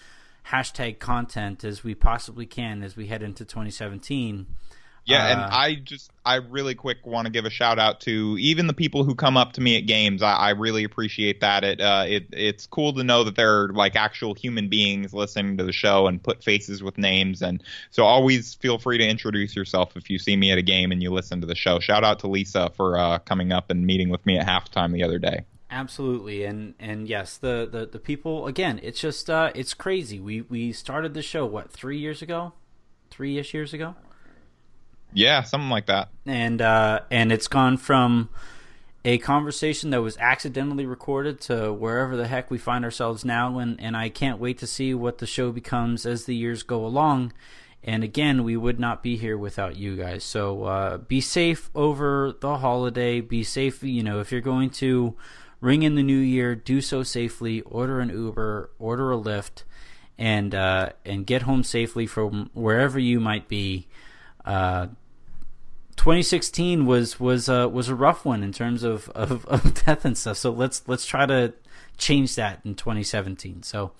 [0.48, 4.46] hashtag content as we possibly can as we head into 2017.
[5.07, 8.36] Yeah, and uh, I just I really quick want to give a shout out to
[8.40, 10.22] even the people who come up to me at games.
[10.22, 11.62] I, I really appreciate that.
[11.62, 15.59] It uh, it it's cool to know that there are like actual human beings listening
[15.59, 17.42] to the show and put faces with names.
[17.42, 20.90] And so always feel free to introduce yourself if you see me at a game
[20.90, 21.80] and you listen to the show.
[21.80, 25.02] Shout out to Lisa for uh, coming up and meeting with me at halftime the
[25.02, 25.44] other day.
[25.70, 28.80] Absolutely, and and yes, the the, the people again.
[28.82, 30.18] It's just uh, it's crazy.
[30.18, 32.55] We we started the show what three years ago,
[33.11, 33.96] three ish years ago.
[35.14, 36.08] Yeah, something like that.
[36.26, 38.28] And uh, and it's gone from
[39.04, 43.80] a conversation that was accidentally recorded to wherever the heck we find ourselves now and
[43.80, 47.32] and I can't wait to see what the show becomes as the years go along.
[47.86, 50.24] And again, we would not be here without you guys.
[50.24, 53.20] So uh, be safe over the holiday.
[53.20, 55.14] Be safe, you know, if you're going to
[55.60, 57.60] ring in the new year, do so safely.
[57.60, 59.64] Order an Uber, order a Lyft,
[60.18, 63.86] and uh, and get home safely from wherever you might be.
[64.46, 64.88] Uh,
[66.05, 70.18] 2016 was was uh, was a rough one in terms of, of, of death and
[70.18, 70.36] stuff.
[70.36, 71.55] So let's let's try to
[71.96, 73.62] change that in 2017.
[73.62, 73.92] So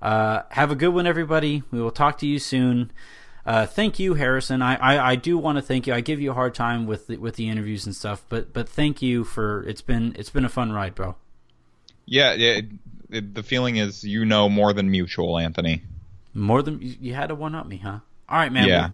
[0.00, 1.62] uh, have a good one, everybody.
[1.70, 2.90] We will talk to you soon.
[3.44, 4.62] Uh, thank you, Harrison.
[4.62, 5.92] I, I, I do want to thank you.
[5.92, 8.66] I give you a hard time with the, with the interviews and stuff, but but
[8.66, 11.16] thank you for it's been it's been a fun ride, bro.
[12.06, 12.52] Yeah, yeah.
[12.52, 12.64] It,
[13.10, 15.82] it, the feeling is you know more than mutual, Anthony.
[16.32, 17.98] More than you had to one up me, huh?
[18.26, 18.68] All right, man.
[18.68, 18.90] Yeah.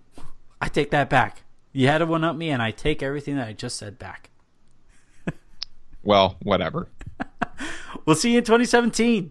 [0.60, 1.44] I take that back.
[1.78, 4.30] You had to one up me, and I take everything that I just said back.
[6.02, 6.88] well, whatever.
[8.04, 9.30] we'll see you in 2017.